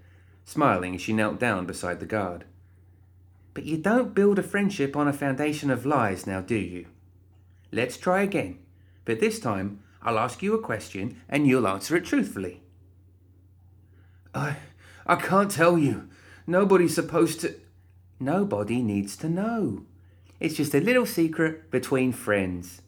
smiling 0.44 0.96
as 0.96 1.02
she 1.02 1.14
knelt 1.14 1.40
down 1.40 1.66
beside 1.66 2.00
the 2.00 2.06
guard. 2.06 2.46
But 3.54 3.66
you 3.66 3.78
don't 3.78 4.16
build 4.16 4.40
a 4.40 4.44
friendship 4.44 4.96
on 4.96 5.08
a 5.08 5.14
foundation 5.14 5.70
of 5.70 5.86
lies 5.86 6.26
now, 6.26 6.42
do 6.42 6.56
you? 6.56 6.88
Let's 7.72 7.98
try 7.98 8.22
again, 8.22 8.60
but 9.06 9.20
this 9.20 9.40
time 9.40 9.82
I'll 10.02 10.20
ask 10.20 10.42
you 10.42 10.54
a 10.54 10.62
question 10.62 11.22
and 11.28 11.46
you'll 11.46 11.68
answer 11.68 11.96
it 11.96 12.06
truthfully. 12.06 12.62
I. 14.34 14.58
I 15.08 15.16
can't 15.16 15.50
tell 15.50 15.78
you. 15.78 16.10
Nobody's 16.46 16.96
supposed 16.96 17.40
to. 17.42 17.56
Nobody 18.20 18.82
needs 18.82 19.16
to 19.18 19.30
know. 19.30 19.86
It's 20.40 20.56
just 20.56 20.76
a 20.76 20.82
little 20.82 21.06
secret 21.06 21.72
between 21.72 22.12
friends. 22.12 22.82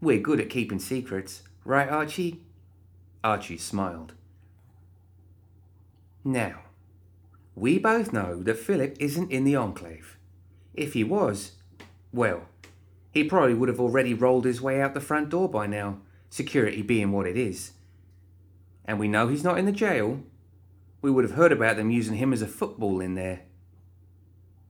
We're 0.00 0.18
good 0.18 0.40
at 0.40 0.50
keeping 0.50 0.78
secrets, 0.78 1.42
right, 1.64 1.88
Archie? 1.88 2.40
Archie 3.22 3.58
smiled. 3.58 4.14
Now, 6.26 6.62
we 7.54 7.78
both 7.78 8.12
know 8.12 8.42
that 8.42 8.58
Philip 8.58 8.96
isn't 8.98 9.30
in 9.30 9.44
the 9.44 9.54
Enclave. 9.54 10.18
If 10.74 10.94
he 10.94 11.04
was, 11.04 11.52
well, 12.12 12.48
he 13.12 13.22
probably 13.22 13.54
would 13.54 13.68
have 13.68 13.78
already 13.78 14.12
rolled 14.12 14.44
his 14.44 14.60
way 14.60 14.80
out 14.80 14.92
the 14.92 15.00
front 15.00 15.28
door 15.28 15.48
by 15.48 15.68
now, 15.68 16.00
security 16.28 16.82
being 16.82 17.12
what 17.12 17.28
it 17.28 17.36
is. 17.36 17.74
And 18.84 18.98
we 18.98 19.06
know 19.06 19.28
he's 19.28 19.44
not 19.44 19.56
in 19.56 19.66
the 19.66 19.72
jail. 19.72 20.20
We 21.00 21.12
would 21.12 21.22
have 21.22 21.36
heard 21.36 21.52
about 21.52 21.76
them 21.76 21.92
using 21.92 22.16
him 22.16 22.32
as 22.32 22.42
a 22.42 22.48
football 22.48 23.00
in 23.00 23.14
there. 23.14 23.42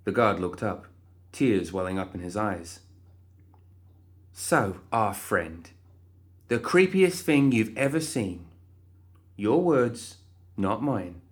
The 0.05 0.13
guard 0.13 0.39
looked 0.39 0.63
up, 0.63 0.85
tears 1.33 1.73
welling 1.73 1.99
up 1.99 2.15
in 2.15 2.21
his 2.21 2.37
eyes. 2.37 2.81
So, 4.35 4.81
our 4.93 5.15
friend, 5.15 5.71
the 6.49 6.59
creepiest 6.59 7.23
thing 7.23 7.51
you've 7.51 7.75
ever 7.79 7.99
seen. 7.99 8.45
Your 9.37 9.63
words, 9.63 10.19
not 10.59 10.83
mine. 10.83 11.23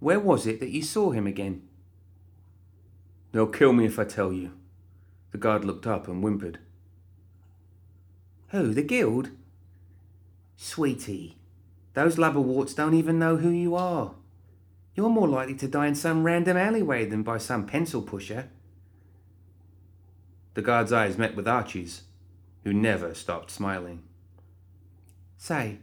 Where 0.00 0.20
was 0.20 0.46
it 0.46 0.60
that 0.60 0.70
you 0.70 0.82
saw 0.82 1.10
him 1.10 1.26
again? 1.26 1.62
They'll 3.32 3.46
kill 3.46 3.72
me 3.72 3.84
if 3.84 3.98
I 3.98 4.04
tell 4.04 4.32
you. 4.32 4.52
The 5.32 5.38
guard 5.38 5.64
looked 5.64 5.86
up 5.86 6.08
and 6.08 6.22
whimpered. 6.22 6.58
Who, 8.48 8.72
the 8.72 8.82
guild? 8.82 9.30
Sweetie, 10.56 11.36
those 11.94 12.16
lubberworts 12.16 12.74
don't 12.74 12.94
even 12.94 13.18
know 13.18 13.36
who 13.36 13.50
you 13.50 13.74
are. 13.74 14.14
You're 14.94 15.10
more 15.10 15.28
likely 15.28 15.54
to 15.56 15.68
die 15.68 15.86
in 15.86 15.94
some 15.94 16.24
random 16.24 16.56
alleyway 16.56 17.04
than 17.04 17.22
by 17.22 17.38
some 17.38 17.66
pencil 17.66 18.02
pusher. 18.02 18.48
The 20.54 20.62
guard's 20.62 20.92
eyes 20.92 21.18
met 21.18 21.36
with 21.36 21.46
Archie's, 21.46 22.02
who 22.64 22.72
never 22.72 23.14
stopped 23.14 23.50
smiling. 23.50 24.02
Say, 25.36 25.78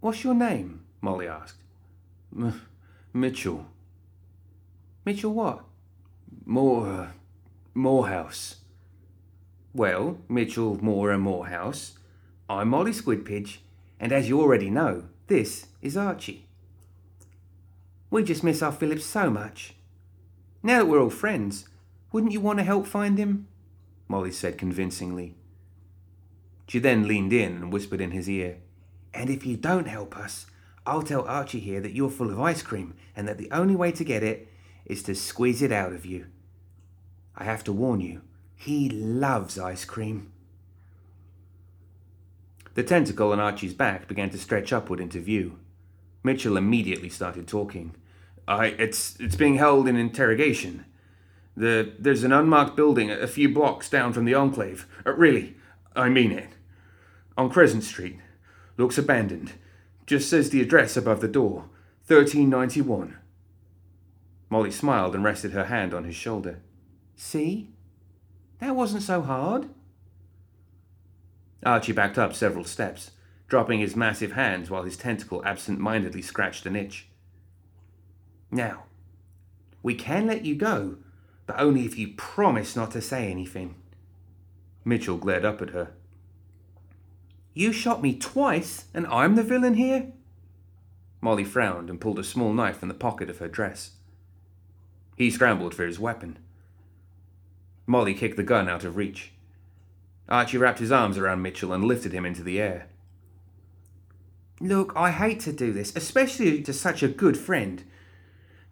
what's 0.00 0.24
your 0.24 0.34
name? 0.34 0.84
Molly 1.00 1.28
asked. 1.28 1.62
Mitchell. 3.16 3.66
Mitchell 5.04 5.32
what? 5.32 5.64
More. 6.44 6.88
Uh, 6.88 7.08
Morehouse. 7.72 8.56
Well, 9.72 10.18
Mitchell, 10.28 10.82
Moore, 10.82 11.12
and 11.12 11.22
Morehouse. 11.22 11.96
I'm 12.48 12.70
Molly 12.70 12.90
Squidpiddge, 12.90 13.58
and 14.00 14.10
as 14.10 14.28
you 14.28 14.40
already 14.40 14.68
know, 14.68 15.04
this 15.28 15.66
is 15.80 15.96
Archie. 15.96 16.48
We 18.10 18.24
just 18.24 18.42
miss 18.42 18.62
our 18.62 18.72
Philip 18.72 19.00
so 19.00 19.30
much. 19.30 19.74
Now 20.60 20.80
that 20.80 20.86
we're 20.86 21.00
all 21.00 21.08
friends, 21.08 21.68
wouldn't 22.10 22.32
you 22.32 22.40
want 22.40 22.58
to 22.58 22.64
help 22.64 22.84
find 22.84 23.16
him? 23.16 23.46
Molly 24.08 24.32
said 24.32 24.58
convincingly. 24.58 25.36
She 26.66 26.80
then 26.80 27.06
leaned 27.06 27.32
in 27.32 27.52
and 27.52 27.72
whispered 27.72 28.00
in 28.00 28.10
his 28.10 28.28
ear, 28.28 28.58
And 29.12 29.30
if 29.30 29.46
you 29.46 29.56
don't 29.56 29.86
help 29.86 30.16
us, 30.16 30.46
I'll 30.86 31.02
tell 31.02 31.26
Archie 31.26 31.60
here 31.60 31.80
that 31.80 31.92
you're 31.92 32.10
full 32.10 32.30
of 32.30 32.40
ice 32.40 32.62
cream 32.62 32.94
and 33.16 33.26
that 33.26 33.38
the 33.38 33.50
only 33.50 33.74
way 33.74 33.90
to 33.92 34.04
get 34.04 34.22
it 34.22 34.48
is 34.84 35.02
to 35.04 35.14
squeeze 35.14 35.62
it 35.62 35.72
out 35.72 35.92
of 35.92 36.04
you. 36.04 36.26
I 37.36 37.44
have 37.44 37.64
to 37.64 37.72
warn 37.72 38.00
you, 38.00 38.22
he 38.54 38.88
loves 38.90 39.58
ice 39.58 39.84
cream. 39.84 40.32
The 42.74 42.82
tentacle 42.82 43.32
on 43.32 43.40
Archie's 43.40 43.74
back 43.74 44.08
began 44.08 44.30
to 44.30 44.38
stretch 44.38 44.72
upward 44.72 45.00
into 45.00 45.20
view. 45.20 45.58
Mitchell 46.22 46.56
immediately 46.56 47.08
started 47.08 47.46
talking. 47.46 47.94
I, 48.46 48.66
it's, 48.66 49.18
it's 49.20 49.36
being 49.36 49.56
held 49.56 49.88
in 49.88 49.96
interrogation. 49.96 50.84
The, 51.56 51.92
there's 51.98 52.24
an 52.24 52.32
unmarked 52.32 52.76
building 52.76 53.10
a 53.10 53.26
few 53.26 53.48
blocks 53.48 53.88
down 53.88 54.12
from 54.12 54.24
the 54.24 54.34
Enclave. 54.34 54.86
Uh, 55.06 55.12
really, 55.12 55.56
I 55.94 56.08
mean 56.08 56.32
it. 56.32 56.50
On 57.38 57.48
Crescent 57.48 57.84
Street. 57.84 58.18
Looks 58.76 58.98
abandoned. 58.98 59.52
Just 60.06 60.28
says 60.28 60.50
the 60.50 60.60
address 60.60 60.96
above 60.96 61.20
the 61.20 61.28
door 61.28 61.68
1391. 62.06 63.16
Molly 64.50 64.70
smiled 64.70 65.14
and 65.14 65.24
rested 65.24 65.52
her 65.52 65.64
hand 65.64 65.94
on 65.94 66.04
his 66.04 66.14
shoulder. 66.14 66.60
See? 67.16 67.70
That 68.60 68.76
wasn't 68.76 69.02
so 69.02 69.22
hard. 69.22 69.68
Archie 71.64 71.92
backed 71.92 72.18
up 72.18 72.34
several 72.34 72.64
steps, 72.64 73.12
dropping 73.48 73.80
his 73.80 73.96
massive 73.96 74.32
hands 74.32 74.68
while 74.68 74.82
his 74.82 74.98
tentacle 74.98 75.42
absent 75.46 75.80
mindedly 75.80 76.20
scratched 76.20 76.66
an 76.66 76.76
itch. 76.76 77.08
Now, 78.50 78.84
we 79.82 79.94
can 79.94 80.26
let 80.26 80.44
you 80.44 80.54
go, 80.54 80.98
but 81.46 81.58
only 81.58 81.84
if 81.84 81.98
you 81.98 82.14
promise 82.16 82.76
not 82.76 82.90
to 82.92 83.00
say 83.00 83.30
anything. 83.30 83.76
Mitchell 84.84 85.16
glared 85.16 85.44
up 85.44 85.62
at 85.62 85.70
her. 85.70 85.92
You 87.54 87.72
shot 87.72 88.02
me 88.02 88.18
twice, 88.18 88.86
and 88.92 89.06
I'm 89.06 89.36
the 89.36 89.44
villain 89.44 89.74
here? 89.74 90.12
Molly 91.20 91.44
frowned 91.44 91.88
and 91.88 92.00
pulled 92.00 92.18
a 92.18 92.24
small 92.24 92.52
knife 92.52 92.78
from 92.78 92.88
the 92.88 92.94
pocket 92.94 93.30
of 93.30 93.38
her 93.38 93.48
dress. 93.48 93.92
He 95.16 95.30
scrambled 95.30 95.72
for 95.72 95.86
his 95.86 96.00
weapon. 96.00 96.38
Molly 97.86 98.12
kicked 98.12 98.36
the 98.36 98.42
gun 98.42 98.68
out 98.68 98.82
of 98.84 98.96
reach. 98.96 99.32
Archie 100.28 100.58
wrapped 100.58 100.80
his 100.80 100.90
arms 100.90 101.16
around 101.16 101.42
Mitchell 101.42 101.72
and 101.72 101.84
lifted 101.84 102.12
him 102.12 102.26
into 102.26 102.42
the 102.42 102.60
air. 102.60 102.88
Look, 104.60 104.92
I 104.96 105.12
hate 105.12 105.40
to 105.40 105.52
do 105.52 105.72
this, 105.72 105.94
especially 105.94 106.62
to 106.62 106.72
such 106.72 107.02
a 107.02 107.08
good 107.08 107.36
friend, 107.36 107.84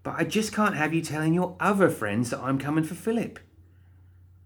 but 0.03 0.15
I 0.19 0.25
just 0.25 0.53
can't 0.53 0.77
have 0.77 0.93
you 0.93 1.03
telling 1.03 1.35
your 1.35 1.57
other 1.61 1.89
friends 1.89 2.31
that 2.31 2.41
I'm 2.41 2.59
coming 2.59 2.85
for 2.85 2.95
Philip. 2.95 3.39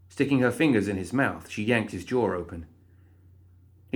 Sticking 0.09 0.41
her 0.41 0.51
fingers 0.51 0.89
in 0.89 0.97
his 0.97 1.13
mouth, 1.13 1.49
she 1.49 1.63
yanked 1.63 1.93
his 1.93 2.05
jaw 2.05 2.35
open. 2.35 2.67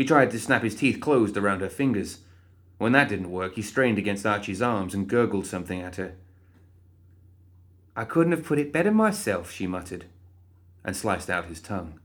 He 0.01 0.07
tried 0.07 0.31
to 0.31 0.41
snap 0.41 0.63
his 0.63 0.75
teeth 0.75 0.99
closed 0.99 1.37
around 1.37 1.61
her 1.61 1.69
fingers. 1.69 2.21
When 2.79 2.93
that 2.93 3.11
didn't 3.11 3.31
work, 3.31 3.57
he 3.57 3.61
strained 3.61 3.99
against 3.99 4.25
Archie's 4.25 4.63
arms 4.63 4.95
and 4.95 5.07
gurgled 5.07 5.45
something 5.45 5.79
at 5.79 5.97
her. 5.97 6.15
I 7.95 8.05
couldn't 8.07 8.33
have 8.33 8.47
put 8.47 8.59
it 8.59 8.73
better 8.73 8.93
myself, 8.93 9.51
she 9.51 9.67
muttered, 9.67 10.07
and 10.83 10.97
sliced 10.97 11.29
out 11.29 11.51
his 11.51 11.61
tongue. 11.61 12.01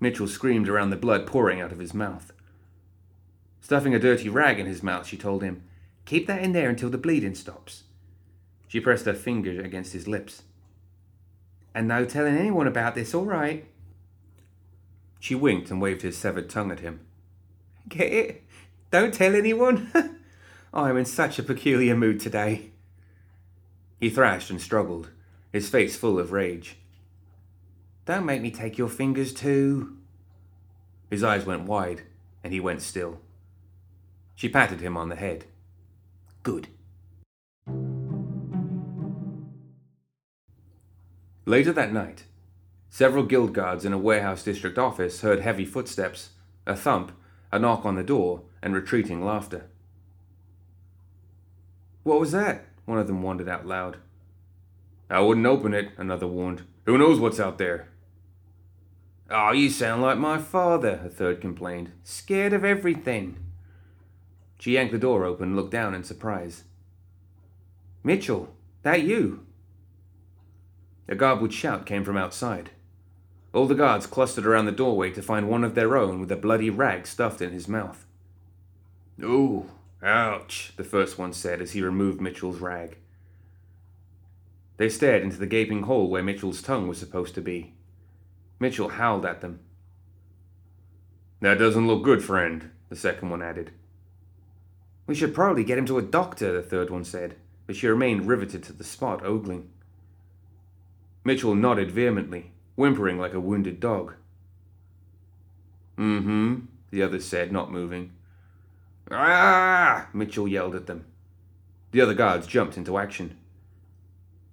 Mitchell 0.00 0.26
screamed 0.26 0.68
around 0.68 0.90
the 0.90 0.96
blood 0.96 1.28
pouring 1.28 1.60
out 1.60 1.70
of 1.70 1.78
his 1.78 1.94
mouth. 1.94 2.32
Stuffing 3.60 3.94
a 3.94 4.00
dirty 4.00 4.28
rag 4.28 4.58
in 4.58 4.66
his 4.66 4.82
mouth, 4.82 5.06
she 5.06 5.16
told 5.16 5.44
him, 5.44 5.62
Keep 6.06 6.26
that 6.26 6.42
in 6.42 6.50
there 6.50 6.70
until 6.70 6.90
the 6.90 6.98
bleeding 6.98 7.36
stops. 7.36 7.84
She 8.66 8.80
pressed 8.80 9.06
her 9.06 9.14
finger 9.14 9.60
against 9.60 9.92
his 9.92 10.08
lips. 10.08 10.42
And 11.72 11.86
no 11.86 12.04
telling 12.04 12.36
anyone 12.36 12.66
about 12.66 12.96
this, 12.96 13.14
all 13.14 13.26
right? 13.26 13.69
She 15.20 15.34
winked 15.34 15.70
and 15.70 15.80
waved 15.80 16.02
his 16.02 16.16
severed 16.16 16.48
tongue 16.48 16.72
at 16.72 16.80
him. 16.80 17.00
Get 17.88 18.12
it? 18.12 18.44
Don't 18.90 19.14
tell 19.14 19.36
anyone? 19.36 19.92
I 20.74 20.88
am 20.88 20.96
in 20.96 21.04
such 21.04 21.38
a 21.38 21.44
peculiar 21.44 21.94
mood 21.94 22.20
today. 22.20 22.70
He 24.00 24.08
thrashed 24.08 24.50
and 24.50 24.60
struggled, 24.60 25.10
his 25.52 25.68
face 25.68 25.96
full 25.96 26.18
of 26.18 26.32
rage. 26.32 26.76
Don't 28.06 28.24
make 28.24 28.40
me 28.40 28.50
take 28.50 28.78
your 28.78 28.88
fingers 28.88 29.34
too. 29.34 29.98
His 31.10 31.22
eyes 31.22 31.44
went 31.44 31.64
wide, 31.64 32.02
and 32.42 32.52
he 32.52 32.60
went 32.60 32.80
still. 32.80 33.20
She 34.34 34.48
patted 34.48 34.80
him 34.80 34.96
on 34.96 35.10
the 35.10 35.16
head. 35.16 35.44
Good. 36.42 36.68
Later 41.44 41.72
that 41.72 41.92
night, 41.92 42.24
several 42.90 43.24
guild 43.24 43.54
guards 43.54 43.84
in 43.84 43.92
a 43.92 43.98
warehouse 43.98 44.42
district 44.42 44.76
office 44.76 45.22
heard 45.22 45.40
heavy 45.40 45.64
footsteps, 45.64 46.30
a 46.66 46.76
thump, 46.76 47.12
a 47.50 47.58
knock 47.58 47.86
on 47.86 47.94
the 47.94 48.02
door, 48.02 48.42
and 48.60 48.74
retreating 48.74 49.24
laughter. 49.24 49.66
What 52.02 52.20
was 52.20 52.32
that? 52.32 52.66
One 52.84 52.98
of 52.98 53.06
them 53.06 53.22
wondered 53.22 53.48
out 53.48 53.66
loud. 53.66 53.98
I 55.08 55.20
wouldn't 55.20 55.46
open 55.46 55.72
it, 55.72 55.90
another 55.96 56.26
warned. 56.26 56.62
Who 56.86 56.98
knows 56.98 57.18
what's 57.18 57.40
out 57.40 57.58
there? 57.58 57.88
Oh, 59.30 59.52
you 59.52 59.70
sound 59.70 60.02
like 60.02 60.18
my 60.18 60.38
father, 60.38 61.00
a 61.04 61.08
third 61.08 61.40
complained. 61.40 61.92
Scared 62.02 62.52
of 62.52 62.64
everything. 62.64 63.38
She 64.58 64.72
yanked 64.72 64.92
the 64.92 64.98
door 64.98 65.24
open 65.24 65.48
and 65.48 65.56
looked 65.56 65.70
down 65.70 65.94
in 65.94 66.02
surprise. 66.02 66.64
Mitchell, 68.02 68.54
that 68.82 69.02
you? 69.02 69.46
A 71.08 71.14
garbled 71.14 71.52
shout 71.52 71.86
came 71.86 72.04
from 72.04 72.16
outside. 72.16 72.70
All 73.52 73.66
the 73.66 73.74
guards 73.74 74.06
clustered 74.06 74.46
around 74.46 74.66
the 74.66 74.72
doorway 74.72 75.10
to 75.10 75.22
find 75.22 75.48
one 75.48 75.64
of 75.64 75.74
their 75.74 75.96
own 75.96 76.20
with 76.20 76.30
a 76.30 76.36
bloody 76.36 76.70
rag 76.70 77.06
stuffed 77.06 77.42
in 77.42 77.50
his 77.50 77.66
mouth. 77.66 78.06
Ooh, 79.22 79.70
ouch, 80.02 80.72
the 80.76 80.84
first 80.84 81.18
one 81.18 81.32
said 81.32 81.60
as 81.60 81.72
he 81.72 81.82
removed 81.82 82.20
Mitchell's 82.20 82.60
rag. 82.60 82.96
They 84.76 84.88
stared 84.88 85.22
into 85.22 85.36
the 85.36 85.46
gaping 85.46 85.82
hole 85.82 86.08
where 86.08 86.22
Mitchell's 86.22 86.62
tongue 86.62 86.88
was 86.88 86.98
supposed 86.98 87.34
to 87.34 87.42
be. 87.42 87.74
Mitchell 88.58 88.90
howled 88.90 89.26
at 89.26 89.40
them. 89.40 89.60
That 91.40 91.58
doesn't 91.58 91.86
look 91.86 92.02
good, 92.02 92.22
friend, 92.22 92.70
the 92.88 92.96
second 92.96 93.30
one 93.30 93.42
added. 93.42 93.72
We 95.06 95.14
should 95.14 95.34
probably 95.34 95.64
get 95.64 95.76
him 95.76 95.86
to 95.86 95.98
a 95.98 96.02
doctor, 96.02 96.52
the 96.52 96.62
third 96.62 96.88
one 96.88 97.04
said, 97.04 97.36
but 97.66 97.74
she 97.74 97.88
remained 97.88 98.28
riveted 98.28 98.62
to 98.64 98.72
the 98.72 98.84
spot, 98.84 99.24
ogling. 99.24 99.68
Mitchell 101.24 101.54
nodded 101.54 101.90
vehemently, 101.90 102.52
whimpering 102.80 103.18
like 103.18 103.34
a 103.34 103.40
wounded 103.40 103.78
dog. 103.78 104.14
Mm 105.98 106.22
hmm, 106.22 106.54
the 106.90 107.02
others 107.02 107.26
said, 107.26 107.52
not 107.52 107.70
moving. 107.70 108.12
Ah! 109.10 110.08
Mitchell 110.14 110.48
yelled 110.48 110.74
at 110.74 110.86
them. 110.86 111.04
The 111.90 112.00
other 112.00 112.14
guards 112.14 112.46
jumped 112.46 112.78
into 112.78 112.96
action. 112.96 113.36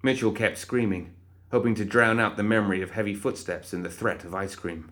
Mitchell 0.04 0.34
kept 0.34 0.58
screaming, 0.58 1.14
hoping 1.52 1.74
to 1.76 1.86
drown 1.86 2.20
out 2.20 2.36
the 2.36 2.44
memory 2.44 2.82
of 2.82 2.92
heavy 2.92 3.16
footsteps 3.16 3.72
and 3.72 3.86
the 3.86 3.90
threat 3.90 4.26
of 4.26 4.36
ice 4.36 4.56
cream. 4.56 4.92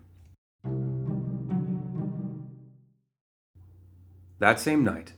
That 4.40 4.62
same 4.62 4.82
night, 4.86 5.12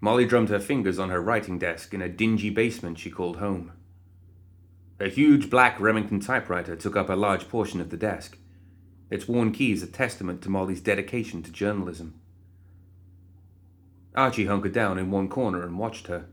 Molly 0.00 0.24
drummed 0.24 0.48
her 0.48 0.58
fingers 0.58 0.98
on 0.98 1.10
her 1.10 1.20
writing 1.20 1.58
desk 1.58 1.92
in 1.92 2.00
a 2.00 2.08
dingy 2.08 2.48
basement 2.48 2.98
she 2.98 3.10
called 3.10 3.36
home. 3.36 3.72
A 5.00 5.08
huge 5.08 5.48
black 5.48 5.78
Remington 5.78 6.18
typewriter 6.18 6.74
took 6.74 6.96
up 6.96 7.08
a 7.08 7.14
large 7.14 7.48
portion 7.48 7.80
of 7.80 7.90
the 7.90 7.96
desk, 7.96 8.36
its 9.10 9.28
worn 9.28 9.52
keys 9.52 9.82
a 9.82 9.86
testament 9.86 10.42
to 10.42 10.50
Molly's 10.50 10.80
dedication 10.80 11.42
to 11.44 11.52
journalism. 11.52 12.18
Archie 14.16 14.46
hunkered 14.46 14.72
down 14.72 14.98
in 14.98 15.12
one 15.12 15.28
corner 15.28 15.62
and 15.62 15.78
watched 15.78 16.08
her. 16.08 16.26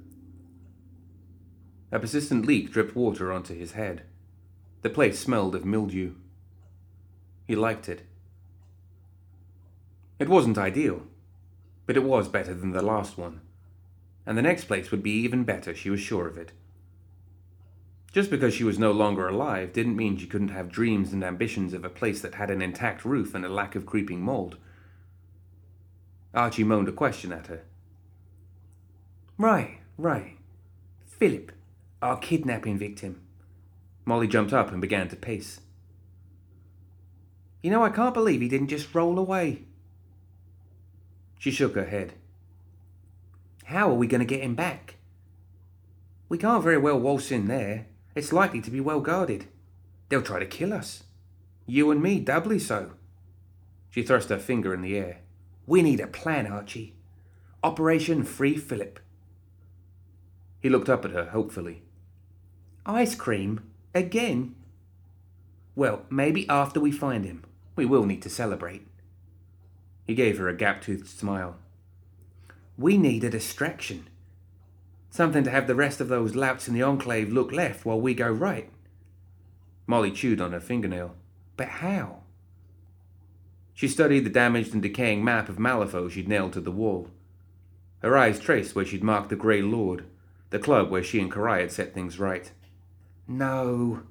A 1.92 2.00
persistent 2.00 2.46
leak 2.46 2.72
dripped 2.72 2.96
water 2.96 3.32
onto 3.32 3.56
his 3.56 3.74
head. 3.74 4.02
The 4.82 4.90
place 4.90 5.20
smelled 5.20 5.54
of 5.54 5.64
mildew. 5.64 6.16
He 7.46 7.56
liked 7.56 7.88
it. 7.88 8.02
It 10.18 10.28
wasn't 10.28 10.58
ideal, 10.58 11.04
but 11.86 11.98
it 11.98 12.04
was 12.04 12.28
better 12.28 12.56
than 12.56 12.72
the 12.72 12.82
last 12.82 13.18
one, 13.18 13.42
and 14.26 14.36
the 14.36 14.42
next 14.42 14.64
place 14.64 14.90
would 14.90 15.04
be 15.04 15.12
even 15.12 15.44
better, 15.44 15.76
she 15.76 15.92
was 15.92 16.00
sure 16.00 16.28
of 16.28 16.38
it. 16.38 16.52
Just 18.16 18.30
because 18.30 18.54
she 18.54 18.64
was 18.64 18.80
no 18.80 18.94
longer 18.94 19.28
alive 19.28 19.74
didn't 19.74 19.98
mean 19.98 20.16
she 20.16 20.26
couldn't 20.26 20.48
have 20.48 20.72
dreams 20.72 21.12
and 21.12 21.22
ambitions 21.22 21.74
of 21.74 21.84
a 21.84 21.90
place 21.90 22.22
that 22.22 22.36
had 22.36 22.50
an 22.50 22.62
intact 22.62 23.04
roof 23.04 23.36
and 23.36 23.44
a 23.44 23.50
lack 23.50 23.76
of 23.76 23.86
creeping 23.86 24.22
mold. 24.22 24.56
Archie 26.34 26.64
moaned 26.64 26.88
a 26.88 26.94
question 26.94 27.34
at 27.34 27.48
her. 27.48 27.64
Right, 29.38 29.80
right. 29.98 30.38
Philip, 31.06 31.52
our 32.02 32.18
kidnapping 32.18 32.78
victim. 32.78 33.22
Molly 34.06 34.30
jumped 34.30 34.54
up 34.54 34.72
and 34.72 34.80
began 34.80 35.10
to 35.10 35.18
pace. 35.18 35.60
You 37.62 37.70
know, 37.70 37.84
I 37.84 37.90
can't 37.90 38.14
believe 38.14 38.40
he 38.40 38.48
didn't 38.48 38.70
just 38.70 38.96
roll 38.96 39.20
away. 39.20 39.64
She 41.38 41.52
shook 41.52 41.76
her 41.76 41.88
head. 41.88 42.14
How 43.66 43.90
are 43.90 43.96
we 43.96 44.08
going 44.08 44.20
to 44.20 44.26
get 44.26 44.42
him 44.42 44.56
back? 44.56 44.96
We 46.30 46.38
can't 46.38 46.64
very 46.64 46.78
well 46.78 46.98
waltz 46.98 47.30
in 47.30 47.50
there. 47.50 47.88
It's 48.16 48.34
likely 48.34 48.62
to 48.62 48.72
be 48.72 48.80
well 48.80 49.02
guarded. 49.02 49.46
They'll 50.10 50.22
try 50.22 50.40
to 50.40 50.46
kill 50.46 50.74
us. 50.74 51.04
You 51.68 51.92
and 51.92 52.02
me 52.02 52.20
doubly 52.20 52.60
so. 52.60 52.92
She 53.90 54.04
thrust 54.04 54.30
her 54.30 54.40
finger 54.40 54.74
in 54.74 54.82
the 54.82 54.98
air. 54.98 55.20
We 55.68 55.82
need 55.82 56.00
a 56.00 56.08
plan, 56.08 56.48
Archie. 56.48 56.96
Operation 57.64 58.24
Free 58.24 58.56
Philip. 58.56 59.00
He 60.62 60.70
looked 60.70 60.90
up 60.90 61.04
at 61.06 61.12
her 61.12 61.26
hopefully. 61.26 61.84
Ice 62.86 63.16
cream? 63.16 63.62
Again? 63.94 64.56
Well, 65.76 66.04
maybe 66.10 66.48
after 66.48 66.80
we 66.80 66.92
find 66.92 67.26
him. 67.26 67.44
We 67.76 67.86
will 67.86 68.06
need 68.06 68.22
to 68.22 68.30
celebrate. 68.30 68.88
He 70.06 70.14
gave 70.14 70.38
her 70.38 70.48
a 70.48 70.56
gap 70.56 70.82
toothed 70.82 71.08
smile. 71.08 71.58
We 72.78 72.98
need 72.98 73.24
a 73.24 73.30
distraction. 73.30 74.08
Something 75.16 75.46
to 75.46 75.50
have 75.50 75.66
the 75.66 75.76
rest 75.76 76.02
of 76.02 76.10
those 76.10 76.36
louts 76.36 76.68
in 76.68 76.74
the 76.74 76.82
enclave 76.82 77.32
look 77.32 77.54
left 77.54 77.86
while 77.86 78.02
we 78.02 78.14
go 78.14 78.30
right. 78.30 78.70
Molly 79.88 80.12
chewed 80.12 80.42
on 80.42 80.52
her 80.52 80.60
fingernail. 80.60 81.16
But 81.56 81.70
how? 81.70 82.24
She 83.74 83.88
studied 83.88 84.26
the 84.26 84.30
damaged 84.30 84.74
and 84.74 84.84
decaying 84.84 85.24
map 85.24 85.48
of 85.48 85.56
Malifaux 85.56 86.12
she'd 86.12 86.28
nailed 86.28 86.52
to 86.52 86.60
the 86.60 86.70
wall. 86.70 87.12
Her 88.02 88.18
eyes 88.18 88.42
traced 88.42 88.76
where 88.76 88.84
she'd 88.84 89.06
marked 89.06 89.30
the 89.30 89.38
Grey 89.38 89.62
Lord, 89.62 90.04
the 90.50 90.60
club 90.60 90.92
where 90.92 91.02
she 91.02 91.22
and 91.22 91.32
Karai 91.32 91.62
had 91.62 91.72
set 91.72 91.94
things 91.94 92.20
right. 92.20 92.52
No, 93.26 94.02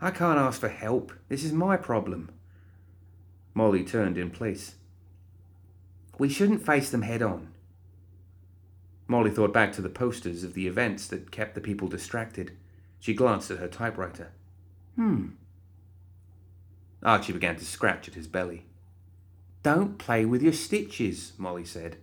I 0.00 0.12
can't 0.12 0.38
ask 0.38 0.60
for 0.60 0.68
help. 0.68 1.12
This 1.28 1.42
is 1.42 1.52
my 1.52 1.76
problem. 1.76 2.30
Molly 3.52 3.82
turned 3.82 4.16
in 4.16 4.30
place. 4.30 4.76
We 6.18 6.28
shouldn't 6.28 6.64
face 6.64 6.90
them 6.90 7.02
head 7.02 7.20
on. 7.20 7.48
Molly 9.08 9.30
thought 9.30 9.52
back 9.52 9.72
to 9.72 9.82
the 9.82 9.88
posters 9.88 10.42
of 10.42 10.54
the 10.54 10.66
events 10.66 11.06
that 11.08 11.30
kept 11.30 11.54
the 11.54 11.60
people 11.60 11.88
distracted. 11.88 12.56
She 12.98 13.14
glanced 13.14 13.50
at 13.50 13.58
her 13.58 13.68
typewriter. 13.68 14.32
Hmm. 14.96 15.28
Archie 17.02 17.32
began 17.32 17.56
to 17.56 17.64
scratch 17.64 18.08
at 18.08 18.14
his 18.14 18.26
belly. 18.26 18.64
Don't 19.62 19.98
play 19.98 20.24
with 20.24 20.42
your 20.42 20.52
stitches, 20.52 21.32
Molly 21.38 21.64
said. 21.64 21.96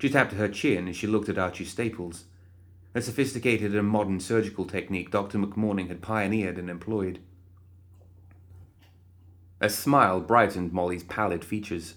She 0.00 0.08
tapped 0.08 0.32
her 0.32 0.48
chin 0.48 0.88
as 0.88 0.96
she 0.96 1.06
looked 1.06 1.28
at 1.28 1.38
Archie 1.38 1.64
Staples, 1.64 2.24
a 2.94 3.02
sophisticated 3.02 3.74
and 3.74 3.86
modern 3.86 4.20
surgical 4.20 4.64
technique 4.64 5.10
Dr. 5.10 5.38
McMourning 5.38 5.88
had 5.88 6.00
pioneered 6.00 6.56
and 6.56 6.70
employed. 6.70 7.18
A 9.60 9.68
smile 9.68 10.20
brightened 10.20 10.72
Molly's 10.72 11.02
pallid 11.02 11.44
features. 11.44 11.94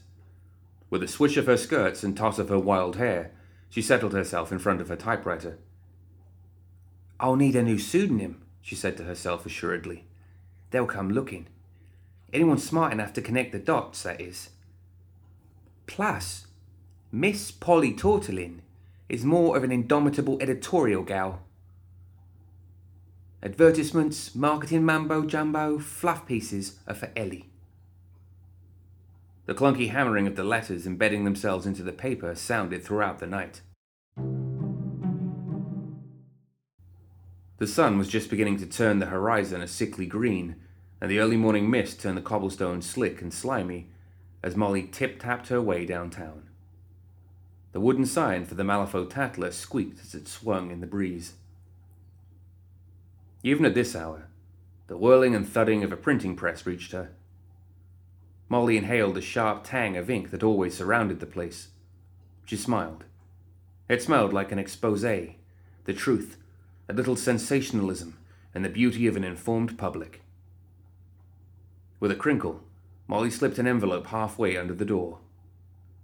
With 0.90 1.04
a 1.04 1.08
swish 1.08 1.38
of 1.38 1.46
her 1.46 1.58
skirts 1.58 2.04
and 2.04 2.18
toss 2.18 2.40
of 2.40 2.50
her 2.50 2.60
wild 2.60 2.98
hair, 2.98 3.32
she 3.72 3.82
settled 3.82 4.12
herself 4.12 4.52
in 4.52 4.60
front 4.60 4.82
of 4.82 4.90
her 4.90 4.98
typewriter. 4.98 5.58
I'll 7.22 7.38
need 7.38 7.56
a 7.56 7.64
new 7.64 7.80
pseudonym, 7.80 8.44
she 8.62 8.76
said 8.76 8.98
to 8.98 9.04
herself 9.06 9.46
assuredly. 9.46 10.06
They'll 10.72 10.86
come 10.86 11.10
looking. 11.10 11.48
Anyone 12.34 12.58
smart 12.58 12.92
enough 12.92 13.14
to 13.14 13.22
connect 13.22 13.54
the 13.54 13.60
dots, 13.60 14.04
that 14.04 14.20
is. 14.20 14.50
Plus, 15.88 16.48
Miss 17.14 17.50
Polly 17.50 17.94
Tortellin 17.94 18.60
is 19.08 19.24
more 19.24 19.56
of 19.56 19.64
an 19.64 19.72
indomitable 19.72 20.38
editorial 20.42 21.04
gal. 21.04 21.42
Advertisements, 23.42 24.36
marketing 24.36 24.84
mambo 24.84 25.26
jumbo, 25.26 25.80
fluff 25.80 26.26
pieces 26.26 26.80
are 26.88 26.94
for 26.94 27.10
Ellie. 27.16 27.51
The 29.46 29.56
clunky 29.56 29.90
hammering 29.90 30.28
of 30.28 30.36
the 30.36 30.44
letters 30.44 30.86
embedding 30.86 31.24
themselves 31.24 31.66
into 31.66 31.84
the 31.84 31.92
paper 31.92 32.36
sounded 32.36 32.84
throughout 32.84 33.20
the 33.20 33.28
night. 33.28 33.62
The 37.58 37.68
sun 37.68 37.98
was 37.98 38.08
just 38.08 38.30
beginning 38.30 38.58
to 38.58 38.66
turn 38.66 39.00
the 39.00 39.08
horizon 39.08 39.62
a 39.62 39.68
sickly 39.68 40.06
green, 40.06 40.56
and 41.00 41.10
the 41.10 41.20
early 41.20 41.38
morning 41.38 41.70
mist 41.70 42.02
turned 42.02 42.18
the 42.18 42.22
cobblestones 42.22 42.90
slick 42.90 43.22
and 43.22 43.34
slimy 43.34 43.90
as 44.44 44.56
Molly 44.56 44.84
tip 44.84 45.20
tapped 45.20 45.50
her 45.50 45.62
way 45.62 45.86
downtown. 45.86 46.44
The 47.72 47.80
wooden 47.80 48.06
sign 48.06 48.46
for 48.46 48.56
the 48.56 48.64
Malifaux 48.64 49.10
Tatler 49.10 49.52
squeaked 49.52 50.02
as 50.02 50.14
it 50.14 50.28
swung 50.28 50.72
in 50.72 50.82
the 50.82 50.88
breeze. 50.88 51.34
Even 53.44 53.66
at 53.66 53.74
this 53.74 53.96
hour, 53.96 54.28
the 54.88 54.98
whirling 54.98 55.34
and 55.34 55.48
thudding 55.48 55.84
of 55.84 55.92
a 55.92 55.98
printing 55.98 56.36
press 56.36 56.66
reached 56.66 56.92
her. 56.92 57.12
Molly 58.52 58.76
inhaled 58.76 59.16
the 59.16 59.22
sharp 59.22 59.64
tang 59.64 59.96
of 59.96 60.10
ink 60.10 60.30
that 60.30 60.44
always 60.44 60.76
surrounded 60.76 61.22
the 61.22 61.26
place. 61.26 61.70
She 62.44 62.58
smiled. 62.58 63.06
It 63.88 64.02
smelled 64.02 64.34
like 64.34 64.52
an 64.52 64.60
expose, 64.60 65.04
the 65.04 65.94
truth, 65.96 66.36
a 66.90 66.94
little 66.94 67.16
sensationalism, 67.16 68.18
and 68.54 68.66
the 68.66 68.70
beauty 68.70 69.08
of 69.08 69.16
an 69.16 69.24
informed 69.24 69.78
public. 69.78 70.22
With 72.02 72.12
a 72.12 72.16
crinkle, 72.16 72.62
Molly 73.08 73.32
slipped 73.32 73.58
an 73.58 73.68
envelope 73.68 74.08
halfway 74.08 74.58
under 74.58 74.74
the 74.74 74.84
door. 74.84 75.20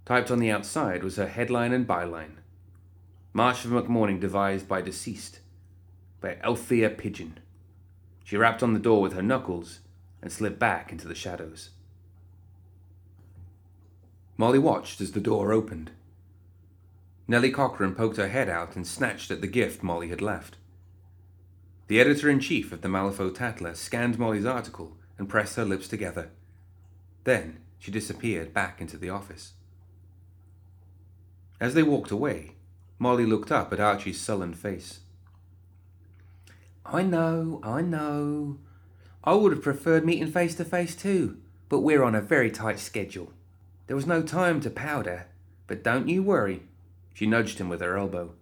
Typed 0.06 0.30
on 0.30 0.38
the 0.38 0.50
outside 0.50 1.04
was 1.04 1.16
her 1.16 1.28
headline 1.28 1.74
and 1.74 1.86
byline 1.86 2.36
March 3.34 3.66
of 3.66 3.72
McMourning 3.72 4.20
devised 4.20 4.66
by 4.66 4.80
deceased 4.80 5.40
by 6.22 6.38
Althea 6.42 6.88
Pigeon. 6.88 7.40
She 8.24 8.38
rapped 8.38 8.62
on 8.62 8.72
the 8.72 8.80
door 8.80 9.02
with 9.02 9.12
her 9.12 9.22
knuckles 9.22 9.80
and 10.22 10.32
slipped 10.32 10.58
back 10.58 10.90
into 10.90 11.06
the 11.06 11.14
shadows. 11.14 11.72
Molly 14.38 14.60
watched 14.60 15.00
as 15.00 15.12
the 15.12 15.20
door 15.20 15.52
opened. 15.52 15.90
Nellie 17.26 17.50
Cochrane 17.50 17.94
poked 17.94 18.16
her 18.16 18.28
head 18.28 18.48
out 18.48 18.76
and 18.76 18.86
snatched 18.86 19.32
at 19.32 19.40
the 19.40 19.48
gift 19.48 19.82
Molly 19.82 20.08
had 20.08 20.22
left. 20.22 20.56
The 21.88 22.00
editor 22.00 22.30
in 22.30 22.38
chief 22.38 22.70
of 22.70 22.80
the 22.80 22.88
Malifaux 22.88 23.34
Tatler 23.34 23.74
scanned 23.74 24.16
Molly's 24.16 24.46
article 24.46 24.96
and 25.18 25.28
pressed 25.28 25.56
her 25.56 25.64
lips 25.64 25.88
together. 25.88 26.30
Then 27.24 27.58
she 27.78 27.90
disappeared 27.90 28.54
back 28.54 28.80
into 28.80 28.96
the 28.96 29.10
office. 29.10 29.54
As 31.60 31.74
they 31.74 31.82
walked 31.82 32.12
away, 32.12 32.54
Molly 33.00 33.26
looked 33.26 33.50
up 33.50 33.72
at 33.72 33.80
Archie's 33.80 34.20
sullen 34.20 34.54
face. 34.54 35.00
I 36.86 37.02
know, 37.02 37.60
I 37.64 37.82
know. 37.82 38.58
I 39.24 39.34
would 39.34 39.52
have 39.52 39.62
preferred 39.62 40.06
meeting 40.06 40.30
face 40.30 40.54
to 40.54 40.64
face 40.64 40.94
too, 40.94 41.38
but 41.68 41.80
we're 41.80 42.04
on 42.04 42.14
a 42.14 42.20
very 42.20 42.52
tight 42.52 42.78
schedule. 42.78 43.32
There 43.88 43.96
was 43.96 44.06
no 44.06 44.22
time 44.22 44.60
to 44.60 44.70
powder, 44.70 45.26
but 45.66 45.82
don't 45.82 46.08
you 46.08 46.22
worry. 46.22 46.62
She 47.14 47.26
nudged 47.26 47.58
him 47.58 47.68
with 47.68 47.80
her 47.80 47.96
elbow. 47.96 48.34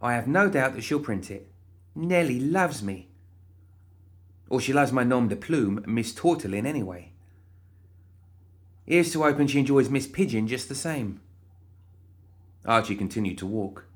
I 0.00 0.14
have 0.14 0.28
no 0.28 0.48
doubt 0.48 0.74
that 0.74 0.82
she'll 0.82 1.00
print 1.00 1.30
it. 1.30 1.48
Nellie 1.94 2.40
loves 2.40 2.82
me. 2.82 3.08
Or 4.48 4.60
she 4.60 4.72
loves 4.72 4.92
my 4.92 5.02
nom 5.02 5.26
de 5.28 5.34
plume, 5.34 5.82
Miss 5.86 6.12
Tortellin, 6.12 6.66
anyway. 6.66 7.10
Here's 8.86 9.12
to 9.12 9.22
hoping 9.22 9.48
she 9.48 9.58
enjoys 9.58 9.90
Miss 9.90 10.06
Pigeon 10.06 10.46
just 10.46 10.68
the 10.68 10.74
same. 10.76 11.20
Archie 12.64 12.94
continued 12.94 13.38
to 13.38 13.46
walk. 13.46 13.86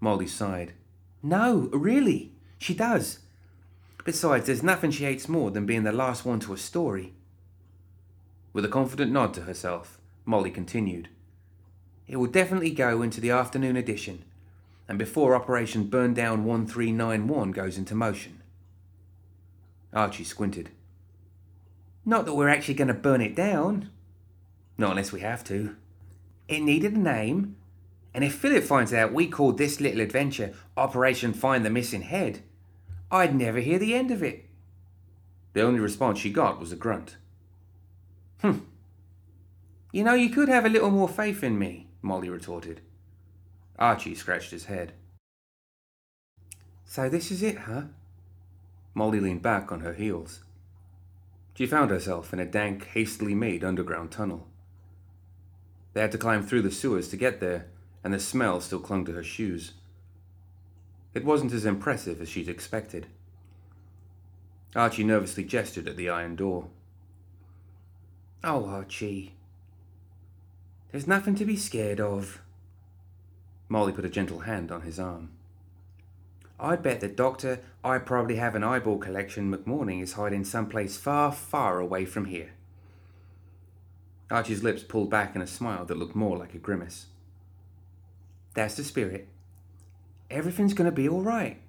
Molly 0.00 0.26
sighed. 0.26 0.74
No, 1.22 1.70
really. 1.72 2.32
She 2.58 2.74
does. 2.74 3.20
Besides, 4.04 4.46
there's 4.46 4.62
nothing 4.62 4.90
she 4.90 5.04
hates 5.04 5.28
more 5.28 5.50
than 5.50 5.64
being 5.64 5.84
the 5.84 5.92
last 5.92 6.26
one 6.26 6.40
to 6.40 6.52
a 6.52 6.58
story. 6.58 7.14
With 8.52 8.64
a 8.64 8.68
confident 8.68 9.12
nod 9.12 9.32
to 9.34 9.42
herself, 9.42 9.98
Molly 10.24 10.50
continued. 10.50 11.08
It 12.06 12.16
will 12.16 12.26
definitely 12.26 12.70
go 12.70 13.00
into 13.00 13.20
the 13.20 13.30
afternoon 13.30 13.76
edition, 13.76 14.24
and 14.88 14.98
before 14.98 15.34
Operation 15.34 15.84
Burn 15.84 16.12
Down 16.12 16.44
1391 16.44 17.52
goes 17.52 17.78
into 17.78 17.94
motion. 17.94 18.42
Archie 19.94 20.24
squinted. 20.24 20.70
Not 22.04 22.26
that 22.26 22.34
we're 22.34 22.48
actually 22.48 22.74
going 22.74 22.88
to 22.88 22.94
burn 22.94 23.20
it 23.20 23.34
down. 23.34 23.90
Not 24.76 24.90
unless 24.90 25.12
we 25.12 25.20
have 25.20 25.44
to. 25.44 25.76
It 26.48 26.60
needed 26.60 26.94
a 26.94 26.98
name, 26.98 27.56
and 28.12 28.22
if 28.24 28.34
Philip 28.34 28.64
finds 28.64 28.92
out 28.92 29.14
we 29.14 29.28
called 29.28 29.56
this 29.56 29.80
little 29.80 30.00
adventure 30.00 30.52
Operation 30.76 31.32
Find 31.32 31.64
the 31.64 31.70
Missing 31.70 32.02
Head, 32.02 32.42
I'd 33.10 33.34
never 33.34 33.60
hear 33.60 33.78
the 33.78 33.94
end 33.94 34.10
of 34.10 34.22
it. 34.22 34.44
The 35.54 35.62
only 35.62 35.80
response 35.80 36.18
she 36.18 36.30
got 36.30 36.60
was 36.60 36.72
a 36.72 36.76
grunt. 36.76 37.16
Hmm. 38.42 38.58
You 39.92 40.02
know, 40.02 40.14
you 40.14 40.30
could 40.30 40.48
have 40.48 40.66
a 40.66 40.68
little 40.68 40.90
more 40.90 41.08
faith 41.08 41.44
in 41.44 41.58
me, 41.58 41.86
Molly 42.02 42.28
retorted. 42.28 42.80
Archie 43.78 44.16
scratched 44.16 44.50
his 44.50 44.64
head. 44.64 44.92
So 46.84 47.08
this 47.08 47.30
is 47.30 47.42
it, 47.42 47.56
huh? 47.58 47.82
Molly 48.94 49.20
leaned 49.20 49.42
back 49.42 49.70
on 49.70 49.80
her 49.80 49.94
heels. 49.94 50.40
She 51.54 51.66
found 51.66 51.90
herself 51.90 52.32
in 52.32 52.40
a 52.40 52.44
dank, 52.44 52.88
hastily 52.88 53.34
made 53.34 53.62
underground 53.62 54.10
tunnel. 54.10 54.48
They 55.92 56.00
had 56.00 56.12
to 56.12 56.18
climb 56.18 56.42
through 56.42 56.62
the 56.62 56.70
sewers 56.70 57.08
to 57.08 57.16
get 57.16 57.40
there, 57.40 57.66
and 58.02 58.12
the 58.12 58.18
smell 58.18 58.60
still 58.60 58.80
clung 58.80 59.04
to 59.04 59.12
her 59.12 59.22
shoes. 59.22 59.72
It 61.14 61.24
wasn't 61.24 61.52
as 61.52 61.64
impressive 61.64 62.20
as 62.20 62.28
she'd 62.28 62.48
expected. 62.48 63.06
Archie 64.74 65.04
nervously 65.04 65.44
gestured 65.44 65.86
at 65.86 65.96
the 65.96 66.08
iron 66.08 66.34
door. 66.34 66.68
Oh, 68.44 68.64
oh 68.64 68.68
Archie. 68.68 69.34
There's 70.90 71.06
nothing 71.06 71.34
to 71.36 71.44
be 71.44 71.56
scared 71.56 72.00
of. 72.00 72.42
Molly 73.68 73.92
put 73.92 74.04
a 74.04 74.10
gentle 74.10 74.40
hand 74.40 74.72
on 74.72 74.82
his 74.82 74.98
arm. 74.98 75.30
I'd 76.58 76.82
bet 76.82 77.00
the 77.00 77.08
doctor 77.08 77.60
I 77.82 77.98
probably 77.98 78.36
have 78.36 78.54
an 78.54 78.64
eyeball 78.64 78.98
collection 78.98 79.52
McMourning 79.52 80.02
is 80.02 80.14
hiding 80.14 80.44
someplace 80.44 80.96
far, 80.96 81.32
far 81.32 81.78
away 81.78 82.04
from 82.04 82.26
here. 82.26 82.50
Archie's 84.30 84.62
lips 84.62 84.82
pulled 84.82 85.10
back 85.10 85.36
in 85.36 85.42
a 85.42 85.46
smile 85.46 85.84
that 85.84 85.96
looked 85.96 86.16
more 86.16 86.36
like 86.36 86.54
a 86.54 86.58
grimace. 86.58 87.06
That's 88.54 88.74
the 88.74 88.84
spirit. 88.84 89.28
Everything's 90.30 90.74
going 90.74 90.90
to 90.90 90.94
be 90.94 91.08
all 91.08 91.22
right. 91.22 91.60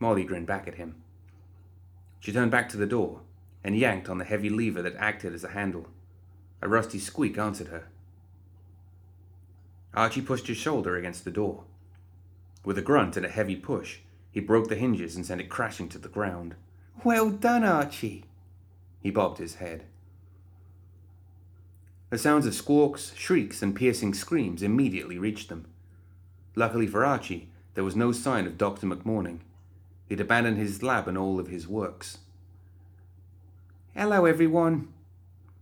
Molly 0.00 0.24
grinned 0.24 0.46
back 0.46 0.66
at 0.68 0.76
him. 0.76 0.96
She 2.20 2.32
turned 2.32 2.50
back 2.50 2.68
to 2.70 2.76
the 2.76 2.86
door 2.86 3.20
and 3.68 3.76
yanked 3.76 4.08
on 4.08 4.16
the 4.16 4.24
heavy 4.24 4.48
lever 4.48 4.80
that 4.80 4.96
acted 4.96 5.34
as 5.34 5.44
a 5.44 5.50
handle. 5.50 5.88
A 6.62 6.68
rusty 6.70 6.98
squeak 6.98 7.36
answered 7.36 7.68
her. 7.68 7.84
Archie 9.92 10.22
pushed 10.22 10.46
his 10.46 10.56
shoulder 10.56 10.96
against 10.96 11.26
the 11.26 11.30
door. 11.30 11.64
With 12.64 12.78
a 12.78 12.82
grunt 12.82 13.18
and 13.18 13.26
a 13.26 13.28
heavy 13.28 13.56
push, 13.56 13.98
he 14.30 14.40
broke 14.40 14.70
the 14.70 14.74
hinges 14.74 15.16
and 15.16 15.26
sent 15.26 15.42
it 15.42 15.50
crashing 15.50 15.90
to 15.90 15.98
the 15.98 16.08
ground. 16.08 16.54
Well 17.04 17.28
done, 17.28 17.62
Archie! 17.62 18.24
He 19.02 19.10
bobbed 19.10 19.36
his 19.36 19.56
head. 19.56 19.84
The 22.08 22.16
sounds 22.16 22.46
of 22.46 22.54
squawks, 22.54 23.12
shrieks, 23.14 23.60
and 23.60 23.76
piercing 23.76 24.14
screams 24.14 24.62
immediately 24.62 25.18
reached 25.18 25.50
them. 25.50 25.66
Luckily 26.54 26.86
for 26.86 27.04
Archie, 27.04 27.50
there 27.74 27.84
was 27.84 27.94
no 27.94 28.12
sign 28.12 28.46
of 28.46 28.56
Dr. 28.56 28.86
McMourning. 28.86 29.40
He'd 30.08 30.20
abandoned 30.20 30.56
his 30.56 30.82
lab 30.82 31.06
and 31.06 31.18
all 31.18 31.38
of 31.38 31.48
his 31.48 31.68
works. 31.68 32.20
Hello, 33.98 34.26
everyone. 34.26 34.86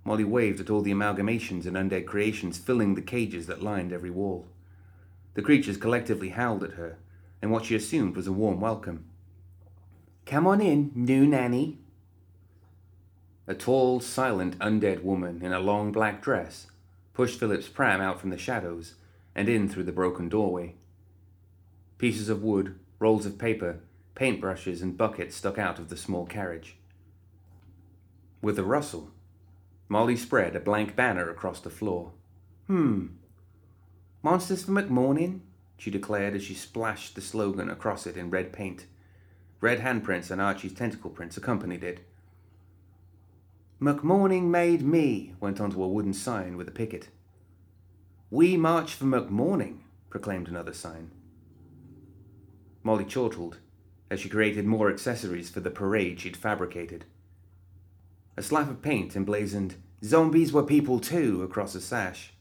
Molly 0.05 0.23
waved 0.23 0.61
at 0.61 0.69
all 0.69 0.83
the 0.83 0.93
amalgamations 0.93 1.65
and 1.65 1.75
undead 1.75 2.05
creations 2.05 2.59
filling 2.59 2.95
the 2.95 3.01
cages 3.01 3.47
that 3.47 3.63
lined 3.63 3.95
every 3.95 4.11
wall. 4.11 4.47
The 5.33 5.41
creatures 5.41 5.79
collectively 5.79 6.29
howled 6.29 6.63
at 6.63 6.73
her, 6.73 6.99
and 7.41 7.51
what 7.51 7.65
she 7.65 7.75
assumed 7.75 8.15
was 8.15 8.27
a 8.27 8.33
warm 8.33 8.61
welcome. 8.61 9.07
Come 10.27 10.47
on 10.47 10.61
in, 10.61 10.93
new 10.95 11.27
nanny. 11.27 11.79
A 13.47 13.55
tall, 13.55 14.01
silent, 14.01 14.59
undead 14.59 15.03
woman 15.03 15.41
in 15.43 15.55
a 15.55 15.59
long 15.59 15.91
black 15.91 16.21
dress 16.21 16.67
pushed 17.15 17.41
Philip's 17.41 17.69
pram 17.69 18.03
out 18.03 18.21
from 18.21 18.29
the 18.29 18.37
shadows 18.37 18.97
and 19.35 19.49
in 19.49 19.67
through 19.67 19.85
the 19.85 19.93
broken 19.93 20.29
doorway. 20.29 20.75
Pieces 21.97 22.29
of 22.29 22.43
wood, 22.43 22.79
rolls 22.99 23.25
of 23.25 23.39
paper, 23.39 23.81
paintbrushes, 24.15 24.83
and 24.83 24.99
buckets 24.99 25.35
stuck 25.35 25.57
out 25.57 25.79
of 25.79 25.89
the 25.89 25.97
small 25.97 26.27
carriage. 26.27 26.77
With 28.43 28.59
a 28.59 28.65
rustle, 28.65 29.11
Molly 29.89 30.17
spread 30.17 30.55
a 30.57 30.61
blank 30.61 30.97
banner 30.97 31.31
across 31.31 31.61
the 31.61 31.71
floor. 31.71 32.13
Hmm. 32.67 33.07
Monsters 34.23 34.65
for 34.65 34.73
McMourning, 34.73 35.41
she 35.79 35.91
declared 35.91 36.35
as 36.35 36.43
she 36.43 36.55
splashed 36.55 37.15
the 37.15 37.21
slogan 37.21 37.71
across 37.71 38.07
it 38.07 38.17
in 38.17 38.31
red 38.31 38.53
paint. 38.53 38.87
Red 39.61 39.81
handprints 39.81 40.31
and 40.31 40.41
Archie's 40.41 40.75
tentacle 40.75 41.11
prints 41.11 41.37
accompanied 41.37 41.85
it, 41.85 42.01
McMourning 43.81 44.45
made 44.45 44.81
me, 44.81 45.35
went 45.39 45.61
onto 45.61 45.83
a 45.83 45.89
wooden 45.89 46.15
sign 46.15 46.57
with 46.57 46.67
a 46.67 46.73
picket. 46.73 47.11
We 48.31 48.57
march 48.57 48.95
for 48.95 49.05
McMourning, 49.05 49.81
proclaimed 50.09 50.49
another 50.49 50.73
sign. 50.73 51.11
Molly 52.83 53.05
chortled 53.05 53.59
as 54.11 54.21
she 54.21 54.31
created 54.31 54.65
more 54.65 54.89
accessories 54.89 55.51
for 55.51 55.61
the 55.61 55.71
parade 55.71 56.21
she'd 56.21 56.39
fabricated. 56.39 57.05
A 58.37 58.43
slap 58.43 58.69
of 58.69 58.83
paint 58.83 59.17
emblazoned, 59.17 59.77
Zombies 60.05 60.53
were 60.53 60.63
people 60.63 61.01
too, 61.01 61.43
across 61.43 61.75
a 61.75 61.81
sash. 61.81 62.33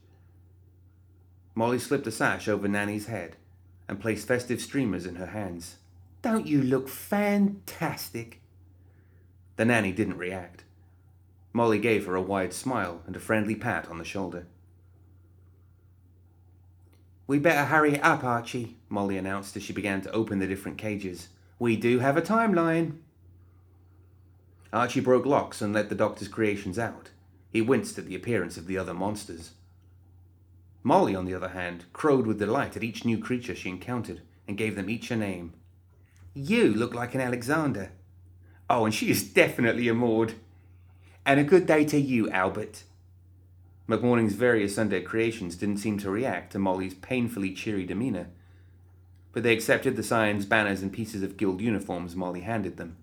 Molly 1.54 1.78
slipped 1.78 2.06
a 2.06 2.12
sash 2.12 2.48
over 2.48 2.68
Nanny's 2.68 3.06
head 3.06 3.36
and 3.88 4.00
placed 4.00 4.28
festive 4.28 4.60
streamers 4.60 5.06
in 5.06 5.16
her 5.16 5.26
hands. 5.26 5.76
Don't 6.20 6.46
you 6.46 6.62
look 6.62 6.88
fantastic? 6.88 8.40
The 9.56 9.64
nanny 9.64 9.92
didn't 9.92 10.18
react. 10.18 10.64
Molly 11.52 11.78
gave 11.78 12.04
her 12.04 12.14
a 12.14 12.20
wide 12.20 12.52
smile 12.52 13.00
and 13.06 13.16
a 13.16 13.20
friendly 13.20 13.54
pat 13.54 13.88
on 13.88 13.96
the 13.96 14.04
shoulder. 14.04 14.46
We 17.26 17.38
better 17.38 17.64
hurry 17.64 17.98
up, 18.00 18.22
Archie, 18.22 18.76
Molly 18.90 19.16
announced 19.16 19.56
as 19.56 19.62
she 19.62 19.72
began 19.72 20.02
to 20.02 20.12
open 20.12 20.38
the 20.38 20.46
different 20.46 20.76
cages. 20.76 21.28
We 21.58 21.76
do 21.76 22.00
have 22.00 22.16
a 22.16 22.22
timeline. 22.22 22.98
Archie 24.76 25.00
broke 25.00 25.24
locks 25.24 25.62
and 25.62 25.72
let 25.72 25.88
the 25.88 25.94
doctor's 25.94 26.28
creations 26.28 26.78
out. 26.78 27.08
He 27.50 27.62
winced 27.62 27.96
at 27.96 28.04
the 28.04 28.14
appearance 28.14 28.58
of 28.58 28.66
the 28.66 28.76
other 28.76 28.92
monsters. 28.92 29.52
Molly, 30.82 31.16
on 31.16 31.24
the 31.24 31.32
other 31.32 31.48
hand, 31.48 31.86
crowed 31.94 32.26
with 32.26 32.38
delight 32.38 32.76
at 32.76 32.84
each 32.84 33.02
new 33.02 33.16
creature 33.16 33.54
she 33.54 33.70
encountered 33.70 34.20
and 34.46 34.58
gave 34.58 34.76
them 34.76 34.90
each 34.90 35.10
a 35.10 35.16
name. 35.16 35.54
You 36.34 36.74
look 36.74 36.92
like 36.92 37.14
an 37.14 37.22
Alexander. 37.22 37.92
Oh, 38.68 38.84
and 38.84 38.94
she 38.94 39.10
is 39.10 39.22
definitely 39.24 39.88
a 39.88 39.94
Maud. 39.94 40.34
And 41.24 41.40
a 41.40 41.44
good 41.44 41.66
day 41.66 41.86
to 41.86 41.98
you, 41.98 42.28
Albert. 42.28 42.82
McMourning's 43.88 44.34
various 44.34 44.74
Sunday 44.74 45.00
creations 45.00 45.56
didn't 45.56 45.78
seem 45.78 45.96
to 46.00 46.10
react 46.10 46.52
to 46.52 46.58
Molly's 46.58 46.92
painfully 46.92 47.54
cheery 47.54 47.86
demeanour, 47.86 48.26
but 49.32 49.42
they 49.42 49.54
accepted 49.54 49.96
the 49.96 50.02
signs, 50.02 50.44
banners, 50.44 50.82
and 50.82 50.92
pieces 50.92 51.22
of 51.22 51.38
guild 51.38 51.62
uniforms 51.62 52.14
Molly 52.14 52.42
handed 52.42 52.76
them. 52.76 52.98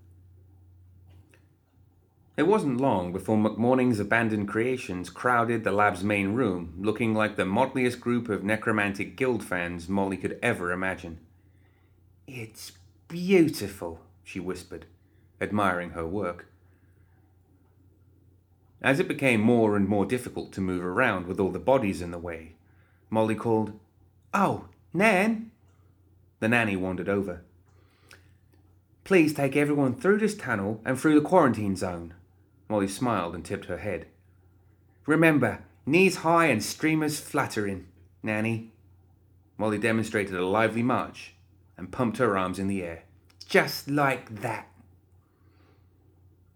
It 2.35 2.47
wasn't 2.47 2.81
long 2.81 3.11
before 3.11 3.37
McMourning's 3.37 3.99
abandoned 3.99 4.47
creations 4.47 5.11
crowded 5.11 5.63
the 5.63 5.71
lab's 5.71 6.03
main 6.03 6.33
room, 6.33 6.73
looking 6.79 7.13
like 7.13 7.35
the 7.35 7.45
motliest 7.45 7.99
group 7.99 8.27
of 8.27 8.43
necromantic 8.43 9.15
guild 9.15 9.43
fans 9.43 9.87
Molly 9.87 10.17
could 10.17 10.39
ever 10.41 10.71
imagine. 10.71 11.19
It's 12.25 12.71
beautiful, 13.07 13.99
she 14.23 14.39
whispered, 14.39 14.87
admiring 15.39 15.91
her 15.91 16.07
work. 16.07 16.47
As 18.81 18.99
it 18.99 19.07
became 19.07 19.39
more 19.39 19.75
and 19.75 19.87
more 19.87 20.05
difficult 20.05 20.51
to 20.53 20.61
move 20.61 20.83
around 20.83 21.27
with 21.27 21.39
all 21.39 21.51
the 21.51 21.59
bodies 21.59 22.01
in 22.01 22.09
the 22.09 22.17
way, 22.17 22.55
Molly 23.11 23.35
called, 23.35 23.79
Oh, 24.33 24.65
Nan! 24.91 25.51
The 26.39 26.47
nanny 26.47 26.75
wandered 26.75 27.07
over. 27.07 27.43
Please 29.03 29.33
take 29.35 29.55
everyone 29.55 29.93
through 29.95 30.17
this 30.17 30.35
tunnel 30.35 30.81
and 30.83 30.99
through 30.99 31.13
the 31.13 31.25
quarantine 31.25 31.75
zone. 31.75 32.15
Molly 32.73 32.87
smiled 32.87 33.35
and 33.35 33.45
tipped 33.45 33.65
her 33.65 33.77
head. 33.77 34.07
Remember, 35.05 35.63
knees 35.85 36.15
high 36.15 36.47
and 36.47 36.63
streamers 36.63 37.19
fluttering, 37.19 37.85
Nanny. 38.23 38.71
Molly 39.59 39.77
demonstrated 39.77 40.33
a 40.33 40.43
lively 40.43 40.81
march 40.81 41.35
and 41.77 41.91
pumped 41.91 42.17
her 42.17 42.35
arms 42.35 42.57
in 42.57 42.67
the 42.67 42.81
air. 42.81 43.03
Just 43.47 43.91
like 43.91 44.41
that. 44.41 44.69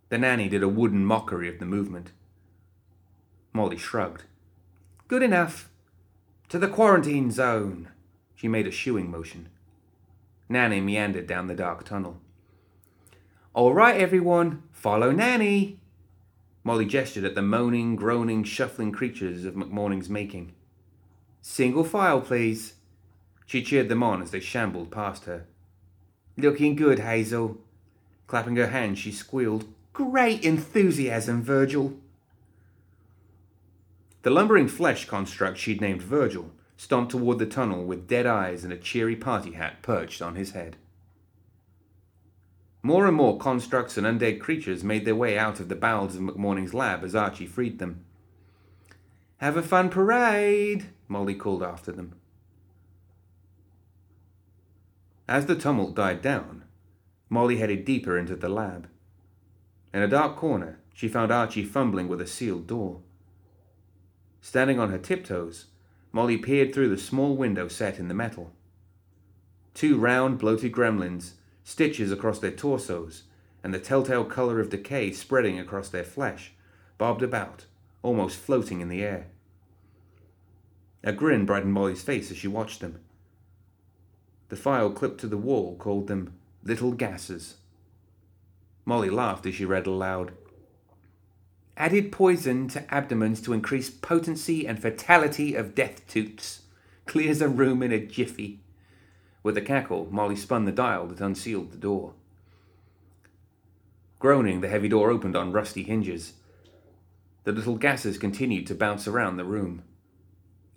The 0.09 0.17
nanny 0.17 0.49
did 0.49 0.63
a 0.63 0.67
wooden 0.67 1.05
mockery 1.05 1.47
of 1.49 1.59
the 1.59 1.67
movement. 1.67 2.13
Molly 3.53 3.77
shrugged. 3.77 4.23
Good 5.07 5.21
enough. 5.21 5.69
To 6.49 6.57
the 6.57 6.67
quarantine 6.67 7.29
zone. 7.29 7.89
She 8.33 8.47
made 8.47 8.65
a 8.65 8.71
shooing 8.71 9.11
motion. 9.11 9.49
Nanny 10.49 10.81
meandered 10.81 11.27
down 11.27 11.45
the 11.45 11.53
dark 11.53 11.83
tunnel. 11.83 12.17
All 13.53 13.75
right, 13.75 14.01
everyone, 14.01 14.63
follow 14.71 15.11
Nanny. 15.11 15.77
Molly 16.67 16.83
gestured 16.83 17.23
at 17.23 17.33
the 17.33 17.41
moaning, 17.41 17.95
groaning, 17.95 18.43
shuffling 18.43 18.91
creatures 18.91 19.45
of 19.45 19.55
McMourning's 19.55 20.09
making. 20.09 20.51
Single 21.41 21.85
file, 21.85 22.19
please. 22.19 22.73
She 23.45 23.63
cheered 23.63 23.87
them 23.87 24.03
on 24.03 24.21
as 24.21 24.31
they 24.31 24.41
shambled 24.41 24.91
past 24.91 25.23
her. 25.23 25.45
Looking 26.35 26.75
good, 26.75 26.99
Hazel. 26.99 27.57
Clapping 28.27 28.57
her 28.57 28.67
hands, 28.67 28.99
she 28.99 29.13
squealed, 29.13 29.63
Great 29.93 30.43
enthusiasm, 30.43 31.41
Virgil. 31.41 31.97
The 34.23 34.29
lumbering 34.29 34.67
flesh 34.67 35.05
construct 35.05 35.57
she'd 35.57 35.79
named 35.79 36.01
Virgil 36.01 36.51
stomped 36.75 37.11
toward 37.11 37.39
the 37.39 37.45
tunnel 37.45 37.85
with 37.85 38.09
dead 38.09 38.25
eyes 38.25 38.65
and 38.65 38.73
a 38.73 38.77
cheery 38.77 39.15
party 39.15 39.53
hat 39.53 39.81
perched 39.81 40.21
on 40.21 40.35
his 40.35 40.51
head. 40.51 40.75
More 42.87 43.05
and 43.05 43.17
more 43.17 43.37
constructs 43.37 43.97
and 43.97 44.07
undead 44.07 44.39
creatures 44.39 44.81
made 44.81 45.03
their 45.03 45.13
way 45.13 45.37
out 45.37 45.59
of 45.59 45.67
the 45.67 45.75
bowels 45.75 46.15
of 46.15 46.21
McMourning's 46.21 46.73
lab 46.73 47.03
as 47.03 47.15
Archie 47.15 47.45
freed 47.45 47.79
them. 47.79 48.05
Have 49.39 49.57
a 49.57 49.61
fun 49.61 49.89
parade, 49.89 50.85
Molly 51.09 51.35
called 51.35 51.61
after 51.61 51.91
them. 51.91 52.15
As 55.27 55.47
the 55.47 55.55
tumult 55.57 55.95
died 55.95 56.21
down, 56.21 56.63
Molly 57.27 57.57
headed 57.57 57.83
deeper 57.83 58.17
into 58.17 58.37
the 58.37 58.47
lab. 58.47 58.87
In 59.93 60.01
a 60.01 60.07
dark 60.07 60.37
corner, 60.37 60.79
she 60.93 61.09
found 61.09 61.29
Archie 61.29 61.65
fumbling 61.65 62.07
with 62.07 62.21
a 62.21 62.25
sealed 62.25 62.67
door. 62.67 63.01
Standing 64.39 64.79
on 64.79 64.91
her 64.91 64.97
tiptoes, 64.97 65.65
Molly 66.13 66.37
peered 66.37 66.73
through 66.73 66.87
the 66.87 66.97
small 66.97 67.35
window 67.35 67.67
set 67.67 67.99
in 67.99 68.07
the 68.07 68.13
metal. 68.13 68.53
Two 69.73 69.97
round, 69.97 70.39
bloated 70.39 70.71
gremlins 70.71 71.33
stitches 71.67 72.13
across 72.13 72.39
their 72.39 72.49
torsos, 72.49 73.23
and 73.61 73.73
the 73.73 73.79
telltale 73.79 74.23
colour 74.23 74.61
of 74.61 74.69
decay 74.69 75.11
spreading 75.11 75.59
across 75.59 75.89
their 75.89 76.03
flesh, 76.05 76.53
bobbed 76.97 77.21
about, 77.21 77.65
almost 78.01 78.37
floating 78.37 78.79
in 78.79 78.87
the 78.87 79.03
air. 79.03 79.27
A 81.03 81.11
grin 81.11 81.45
brightened 81.45 81.73
Molly's 81.73 82.01
face 82.01 82.31
as 82.31 82.37
she 82.37 82.47
watched 82.47 82.79
them. 82.79 83.01
The 84.47 84.55
file 84.55 84.89
clipped 84.91 85.19
to 85.19 85.27
the 85.27 85.35
wall 85.35 85.75
called 85.75 86.07
them 86.07 86.35
little 86.63 86.93
gases. 86.93 87.55
Molly 88.85 89.09
laughed 89.09 89.45
as 89.45 89.55
she 89.55 89.65
read 89.65 89.87
aloud. 89.87 90.31
Added 91.75 92.13
poison 92.13 92.69
to 92.69 92.93
abdomens 92.93 93.41
to 93.41 93.51
increase 93.51 93.89
potency 93.89 94.65
and 94.65 94.81
fatality 94.81 95.53
of 95.53 95.75
death 95.75 96.07
toots. 96.07 96.61
Clears 97.05 97.41
a 97.41 97.49
room 97.49 97.83
in 97.83 97.91
a 97.91 97.99
jiffy. 97.99 98.61
With 99.47 99.55
a 99.55 99.61
cackle, 99.61 100.09
Molly 100.11 100.35
spun 100.35 100.65
the 100.65 100.73
dial 100.73 101.07
that 101.07 101.21
unsealed 101.21 101.71
the 101.71 101.77
door. 101.77 102.15
Groaning, 104.19 104.59
the 104.59 104.67
heavy 104.67 104.89
door 104.89 105.09
opened 105.09 105.37
on 105.37 105.53
rusty 105.53 105.83
hinges. 105.83 106.33
The 107.45 107.53
little 107.53 107.77
gases 107.77 108.17
continued 108.17 108.67
to 108.67 108.75
bounce 108.75 109.07
around 109.07 109.37
the 109.37 109.45
room. 109.45 109.83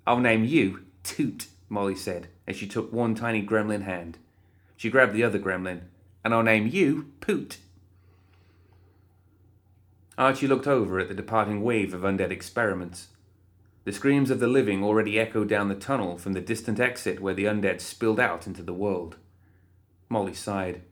I'll 0.06 0.20
name 0.20 0.44
you 0.44 0.85
Toot, 1.02 1.48
Molly 1.68 1.96
said 1.96 2.28
as 2.46 2.54
she 2.54 2.68
took 2.68 2.92
one 2.92 3.16
tiny 3.16 3.42
gremlin 3.44 3.83
hand. 3.83 4.18
She 4.76 4.88
grabbed 4.88 5.14
the 5.14 5.24
other 5.24 5.40
gremlin, 5.40 5.80
and 6.24 6.33
I'll 6.33 6.44
name 6.44 6.68
you 6.68 7.11
Poot. 7.20 7.59
Archie 10.16 10.46
looked 10.46 10.68
over 10.68 11.00
at 11.00 11.09
the 11.09 11.14
departing 11.14 11.64
wave 11.64 11.92
of 11.92 12.02
undead 12.02 12.30
experiments. 12.30 13.09
The 13.84 13.92
screams 13.92 14.30
of 14.30 14.40
the 14.40 14.46
living 14.46 14.84
already 14.84 15.18
echoed 15.18 15.48
down 15.48 15.68
the 15.68 15.74
tunnel 15.74 16.18
from 16.18 16.34
the 16.34 16.40
distant 16.40 16.78
exit 16.78 17.20
where 17.20 17.34
the 17.34 17.46
undead 17.46 17.80
spilled 17.80 18.20
out 18.20 18.46
into 18.46 18.62
the 18.62 18.74
world. 18.74 19.16
Molly 20.08 20.34
sighed. 20.34 20.82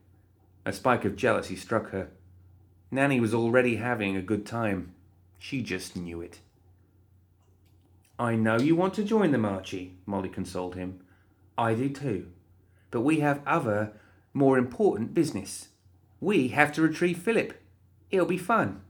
A 0.65 0.73
spike 0.73 1.05
of 1.05 1.17
jealousy 1.17 1.57
struck 1.57 1.91
her. 1.91 2.09
Nanny 2.91 3.21
was 3.21 3.35
already 3.35 3.77
having 3.77 4.17
a 4.17 4.23
good 4.23 4.47
time. 4.47 4.95
She 5.39 5.63
just 5.63 5.97
knew 5.97 6.21
it. 6.23 6.41
I 8.19 8.35
know 8.35 8.59
you 8.59 8.75
want 8.75 8.95
to 8.95 9.05
join 9.05 9.31
them, 9.31 9.45
Archie, 9.45 9.97
Molly 10.07 10.29
consoled 10.29 10.75
him. 10.75 11.01
I 11.57 11.75
do 11.75 11.89
too. 11.89 12.29
But 12.91 13.03
we 13.03 13.21
have 13.21 13.43
other, 13.47 13.93
more 14.33 14.57
important 14.59 15.15
business. 15.15 15.69
We 16.21 16.49
have 16.49 16.73
to 16.73 16.83
retrieve 16.83 17.19
Philip. 17.19 17.61
It'll 18.11 18.27
be 18.27 18.39
fun. 18.39 18.81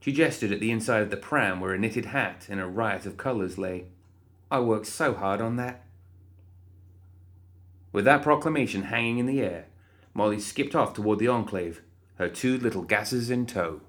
She 0.00 0.12
gestured 0.12 0.50
at 0.50 0.60
the 0.60 0.70
inside 0.70 1.02
of 1.02 1.10
the 1.10 1.16
pram 1.16 1.60
where 1.60 1.74
a 1.74 1.78
knitted 1.78 2.06
hat 2.06 2.46
in 2.48 2.58
a 2.58 2.66
riot 2.66 3.04
of 3.04 3.18
colours 3.18 3.58
lay. 3.58 3.86
I 4.50 4.60
worked 4.60 4.86
so 4.86 5.14
hard 5.14 5.40
on 5.40 5.56
that. 5.56 5.84
With 7.92 8.06
that 8.06 8.22
proclamation 8.22 8.84
hanging 8.84 9.18
in 9.18 9.26
the 9.26 9.42
air, 9.42 9.66
Molly 10.14 10.40
skipped 10.40 10.74
off 10.74 10.94
toward 10.94 11.18
the 11.18 11.28
enclave, 11.28 11.82
her 12.16 12.28
two 12.28 12.56
little 12.56 12.82
gases 12.82 13.30
in 13.30 13.46
tow. 13.46 13.82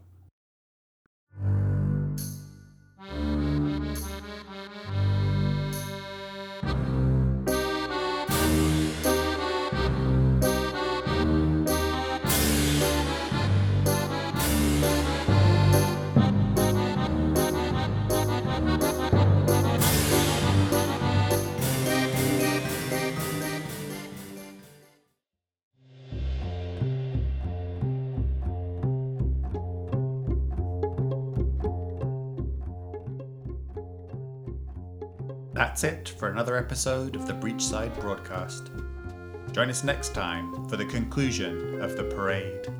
For 36.21 36.29
another 36.29 36.55
episode 36.55 37.15
of 37.15 37.25
the 37.25 37.33
Breachside 37.33 37.99
broadcast. 37.99 38.69
Join 39.53 39.71
us 39.71 39.83
next 39.83 40.13
time 40.13 40.69
for 40.69 40.77
the 40.77 40.85
conclusion 40.85 41.81
of 41.81 41.97
the 41.97 42.03
parade. 42.03 42.71